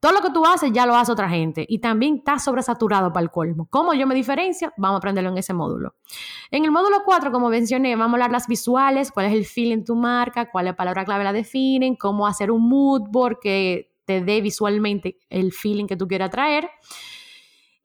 Todo 0.00 0.12
lo 0.12 0.20
que 0.20 0.30
tú 0.30 0.44
haces 0.46 0.70
ya 0.72 0.86
lo 0.86 0.94
hace 0.94 1.10
otra 1.10 1.28
gente 1.28 1.66
y 1.68 1.80
también 1.80 2.18
está 2.18 2.38
sobresaturado 2.38 3.12
para 3.12 3.24
el 3.24 3.30
colmo. 3.30 3.66
¿Cómo 3.68 3.94
yo 3.94 4.06
me 4.06 4.14
diferencio? 4.14 4.72
Vamos 4.76 4.96
a 4.96 4.98
aprenderlo 4.98 5.30
en 5.30 5.38
ese 5.38 5.54
módulo. 5.54 5.96
En 6.52 6.64
el 6.64 6.70
módulo 6.70 6.98
4, 7.04 7.32
como 7.32 7.48
mencioné, 7.48 7.96
vamos 7.96 8.12
a 8.12 8.14
hablar 8.14 8.30
las 8.30 8.46
visuales, 8.46 9.10
cuál 9.10 9.26
es 9.26 9.32
el 9.32 9.44
feeling 9.44 9.84
tu 9.84 9.96
marca, 9.96 10.50
cuál 10.50 10.66
es 10.66 10.72
la 10.72 10.76
palabra 10.76 11.04
clave 11.04 11.24
la 11.24 11.32
definen, 11.32 11.96
cómo 11.96 12.28
hacer 12.28 12.52
un 12.52 12.68
mood 12.68 13.08
board 13.10 13.38
que 13.40 13.92
te 14.04 14.20
dé 14.22 14.40
visualmente 14.40 15.18
el 15.28 15.52
feeling 15.52 15.86
que 15.86 15.96
tú 15.96 16.06
quieras 16.06 16.30
traer. 16.30 16.70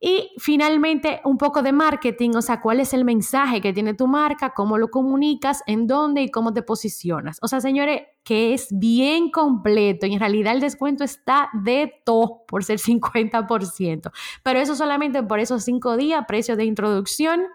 Y 0.06 0.32
finalmente, 0.36 1.22
un 1.24 1.38
poco 1.38 1.62
de 1.62 1.72
marketing, 1.72 2.32
o 2.36 2.42
sea, 2.42 2.60
cuál 2.60 2.78
es 2.78 2.92
el 2.92 3.06
mensaje 3.06 3.62
que 3.62 3.72
tiene 3.72 3.94
tu 3.94 4.06
marca, 4.06 4.52
cómo 4.52 4.76
lo 4.76 4.90
comunicas, 4.90 5.62
en 5.66 5.86
dónde 5.86 6.20
y 6.20 6.30
cómo 6.30 6.52
te 6.52 6.60
posicionas. 6.60 7.38
O 7.40 7.48
sea, 7.48 7.62
señores, 7.62 8.02
que 8.22 8.52
es 8.52 8.68
bien 8.70 9.30
completo 9.30 10.04
y 10.04 10.12
en 10.12 10.20
realidad 10.20 10.52
el 10.52 10.60
descuento 10.60 11.04
está 11.04 11.48
de 11.54 11.90
todo 12.04 12.42
por 12.46 12.64
ser 12.64 12.80
50%. 12.80 14.12
Pero 14.42 14.58
eso 14.58 14.76
solamente 14.76 15.22
por 15.22 15.40
esos 15.40 15.64
cinco 15.64 15.96
días, 15.96 16.26
precio 16.28 16.54
de 16.54 16.66
introducción. 16.66 17.46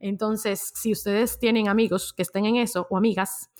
Entonces, 0.00 0.72
si 0.74 0.92
ustedes 0.92 1.38
tienen 1.38 1.68
amigos 1.68 2.12
que 2.12 2.22
estén 2.22 2.44
en 2.44 2.56
eso 2.56 2.86
o 2.90 2.96
amigas, 2.96 3.50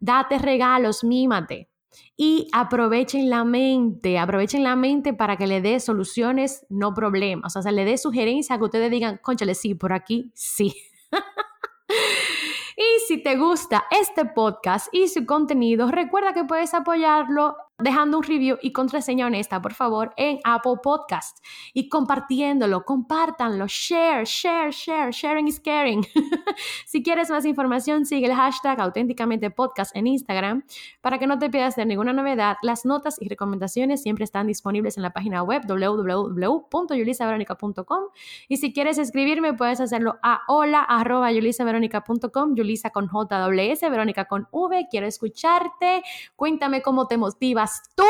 Date 0.00 0.40
regalos, 0.40 1.04
mímate. 1.04 1.68
Y 2.16 2.48
aprovechen 2.52 3.30
la 3.30 3.44
mente, 3.44 4.18
aprovechen 4.18 4.64
la 4.64 4.74
mente 4.74 5.14
para 5.14 5.36
que 5.36 5.46
le 5.46 5.60
dé 5.60 5.78
soluciones, 5.78 6.66
no 6.68 6.94
problemas. 6.94 7.54
O 7.54 7.62
sea, 7.62 7.70
le 7.70 7.84
dé 7.84 7.96
sugerencias 7.96 8.58
que 8.58 8.64
ustedes 8.64 8.90
digan, 8.90 9.20
conchale, 9.22 9.54
sí, 9.54 9.76
por 9.76 9.92
aquí, 9.92 10.32
sí. 10.34 10.74
Y 12.78 13.00
si 13.08 13.20
te 13.20 13.34
gusta 13.36 13.86
este 13.90 14.24
podcast 14.24 14.86
y 14.92 15.08
su 15.08 15.26
contenido, 15.26 15.90
recuerda 15.90 16.32
que 16.32 16.44
puedes 16.44 16.74
apoyarlo 16.74 17.56
dejando 17.78 18.18
un 18.18 18.24
review 18.24 18.58
y 18.60 18.72
contraseña 18.72 19.26
honesta, 19.26 19.62
por 19.62 19.72
favor, 19.72 20.12
en 20.16 20.40
Apple 20.42 20.80
Podcast 20.82 21.38
y 21.72 21.88
compartiéndolo, 21.88 22.84
compártanlo, 22.84 23.66
share, 23.68 24.24
share, 24.24 24.72
share, 24.72 25.12
sharing 25.12 25.46
is 25.46 25.60
caring. 25.60 26.04
si 26.86 27.04
quieres 27.04 27.30
más 27.30 27.44
información, 27.44 28.04
sigue 28.04 28.26
el 28.26 28.34
hashtag 28.34 28.80
auténticamente 28.80 29.50
podcast 29.50 29.94
en 29.94 30.08
Instagram 30.08 30.64
para 31.00 31.18
que 31.18 31.28
no 31.28 31.38
te 31.38 31.50
pierdas 31.50 31.76
de 31.76 31.86
ninguna 31.86 32.12
novedad. 32.12 32.56
Las 32.62 32.84
notas 32.84 33.14
y 33.20 33.28
recomendaciones 33.28 34.02
siempre 34.02 34.24
están 34.24 34.48
disponibles 34.48 34.96
en 34.96 35.04
la 35.04 35.12
página 35.12 35.44
web 35.44 35.62
www.yulisaveronica.com 35.68 38.04
y 38.48 38.56
si 38.56 38.72
quieres 38.72 38.98
escribirme 38.98 39.54
puedes 39.54 39.80
hacerlo 39.80 40.18
a 40.22 40.40
hola 40.48 40.82
arroba 40.82 41.30
yulisaveronica.com, 41.30 42.56
Yulisa 42.56 42.90
con 42.90 43.06
J 43.06 43.48
S, 43.58 43.88
Verónica 43.88 44.24
con 44.24 44.48
V, 44.50 44.88
quiero 44.90 45.06
escucharte, 45.06 46.02
cuéntame 46.34 46.82
cómo 46.82 47.06
te 47.06 47.16
motivas 47.16 47.67
tú 47.94 48.04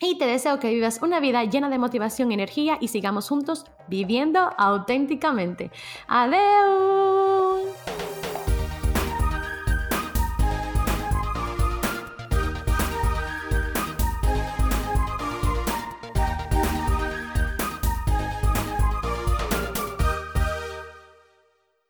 y 0.00 0.16
te 0.18 0.26
deseo 0.26 0.58
que 0.58 0.70
vivas 0.70 1.00
una 1.02 1.20
vida 1.20 1.44
llena 1.44 1.68
de 1.68 1.78
motivación, 1.78 2.32
energía 2.32 2.78
y 2.80 2.88
sigamos 2.88 3.28
juntos 3.28 3.66
viviendo 3.88 4.50
auténticamente. 4.56 5.70
Adiós. 6.08 7.60